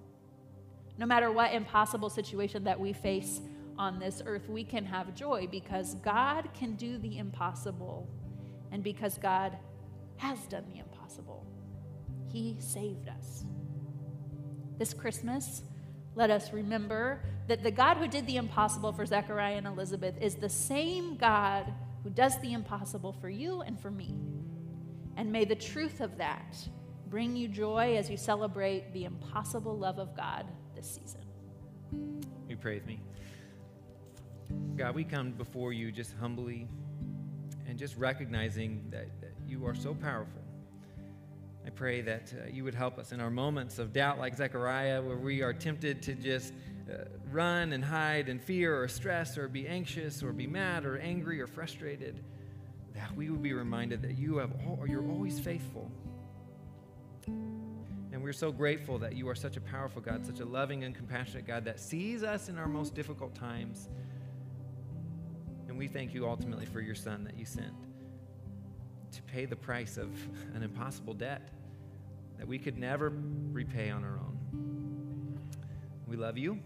No 0.97 1.05
matter 1.05 1.31
what 1.31 1.53
impossible 1.53 2.09
situation 2.09 2.63
that 2.63 2.79
we 2.79 2.91
face 2.91 3.41
on 3.77 3.99
this 3.99 4.21
earth, 4.25 4.49
we 4.49 4.63
can 4.63 4.85
have 4.85 5.13
joy 5.13 5.47
because 5.51 5.95
God 5.95 6.49
can 6.53 6.75
do 6.75 6.97
the 6.97 7.17
impossible 7.17 8.09
and 8.71 8.83
because 8.83 9.17
God 9.17 9.57
has 10.17 10.39
done 10.47 10.65
the 10.73 10.79
impossible. 10.79 11.45
He 12.27 12.57
saved 12.59 13.07
us. 13.07 13.43
This 14.77 14.93
Christmas, 14.93 15.63
let 16.17 16.31
us 16.31 16.51
remember 16.51 17.21
that 17.47 17.61
the 17.61 17.69
God 17.69 17.97
who 17.97 18.07
did 18.07 18.25
the 18.25 18.37
impossible 18.37 18.91
for 18.91 19.05
Zechariah 19.05 19.55
and 19.55 19.67
Elizabeth 19.67 20.15
is 20.19 20.33
the 20.33 20.49
same 20.49 21.15
God 21.15 21.71
who 22.03 22.09
does 22.09 22.39
the 22.39 22.53
impossible 22.53 23.13
for 23.13 23.29
you 23.29 23.61
and 23.61 23.79
for 23.79 23.91
me. 23.91 24.17
And 25.15 25.31
may 25.31 25.45
the 25.45 25.55
truth 25.55 26.01
of 26.01 26.17
that 26.17 26.57
bring 27.07 27.35
you 27.35 27.47
joy 27.47 27.95
as 27.97 28.09
you 28.09 28.17
celebrate 28.17 28.91
the 28.93 29.05
impossible 29.05 29.77
love 29.77 29.99
of 29.99 30.17
God 30.17 30.47
this 30.75 30.89
season. 30.89 31.21
We 32.47 32.55
pray 32.55 32.79
with 32.79 32.87
me. 32.87 32.99
God, 34.75 34.95
we 34.95 35.03
come 35.03 35.33
before 35.33 35.71
you 35.71 35.91
just 35.91 36.15
humbly 36.19 36.67
and 37.67 37.77
just 37.77 37.95
recognizing 37.95 38.83
that, 38.89 39.21
that 39.21 39.33
you 39.45 39.67
are 39.67 39.75
so 39.75 39.93
powerful. 39.93 40.41
I 41.67 41.69
pray 41.69 41.99
that 41.99 42.33
uh, 42.33 42.47
you 42.49 42.63
would 42.63 42.75
help 42.75 42.97
us 42.97 43.11
in 43.11 43.19
our 43.19 43.29
moments 43.29 43.77
of 43.77 43.91
doubt, 43.91 44.19
like 44.19 44.37
Zechariah, 44.37 45.01
where 45.01 45.17
we 45.17 45.41
are 45.41 45.51
tempted 45.51 46.01
to 46.03 46.13
just 46.15 46.53
uh, 46.89 46.99
run 47.29 47.73
and 47.73 47.83
hide 47.83 48.29
in 48.29 48.39
fear 48.39 48.81
or 48.81 48.87
stress 48.87 49.37
or 49.37 49.49
be 49.49 49.67
anxious 49.67 50.23
or 50.23 50.31
be 50.31 50.47
mad 50.47 50.85
or 50.85 50.97
angry 50.97 51.41
or 51.41 51.45
frustrated, 51.45 52.23
that 52.95 53.13
we 53.17 53.29
would 53.29 53.43
be 53.43 53.51
reminded 53.51 54.01
that 54.03 54.17
you 54.17 54.37
have 54.37 54.53
all, 54.65 54.85
you're 54.87 55.05
always 55.09 55.41
faithful. 55.41 55.91
And 57.25 58.23
we're 58.23 58.31
so 58.31 58.49
grateful 58.49 58.97
that 58.99 59.17
you 59.17 59.27
are 59.27 59.35
such 59.35 59.57
a 59.57 59.61
powerful 59.61 60.01
God, 60.01 60.25
such 60.25 60.39
a 60.39 60.45
loving 60.45 60.85
and 60.85 60.95
compassionate 60.95 61.45
God 61.45 61.65
that 61.65 61.81
sees 61.81 62.23
us 62.23 62.47
in 62.47 62.57
our 62.57 62.69
most 62.69 62.95
difficult 62.95 63.35
times. 63.35 63.89
And 65.67 65.77
we 65.77 65.89
thank 65.89 66.13
you 66.13 66.29
ultimately 66.29 66.65
for 66.65 66.79
your 66.79 66.95
Son 66.95 67.25
that 67.25 67.37
you 67.37 67.43
sent 67.43 67.73
to 69.11 69.21
pay 69.23 69.43
the 69.45 69.55
price 69.55 69.97
of 69.97 70.09
an 70.53 70.63
impossible 70.63 71.13
debt 71.13 71.49
that 72.37 72.47
we 72.47 72.57
could 72.57 72.77
never 72.77 73.11
repay 73.51 73.89
on 73.89 74.03
our 74.03 74.19
own. 74.19 75.39
We 76.07 76.15
love 76.15 76.37
you. 76.37 76.59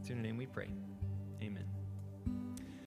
It's 0.00 0.08
in 0.10 0.16
your 0.16 0.24
name 0.24 0.36
we 0.36 0.46
pray. 0.46 0.68
Amen. 1.42 1.65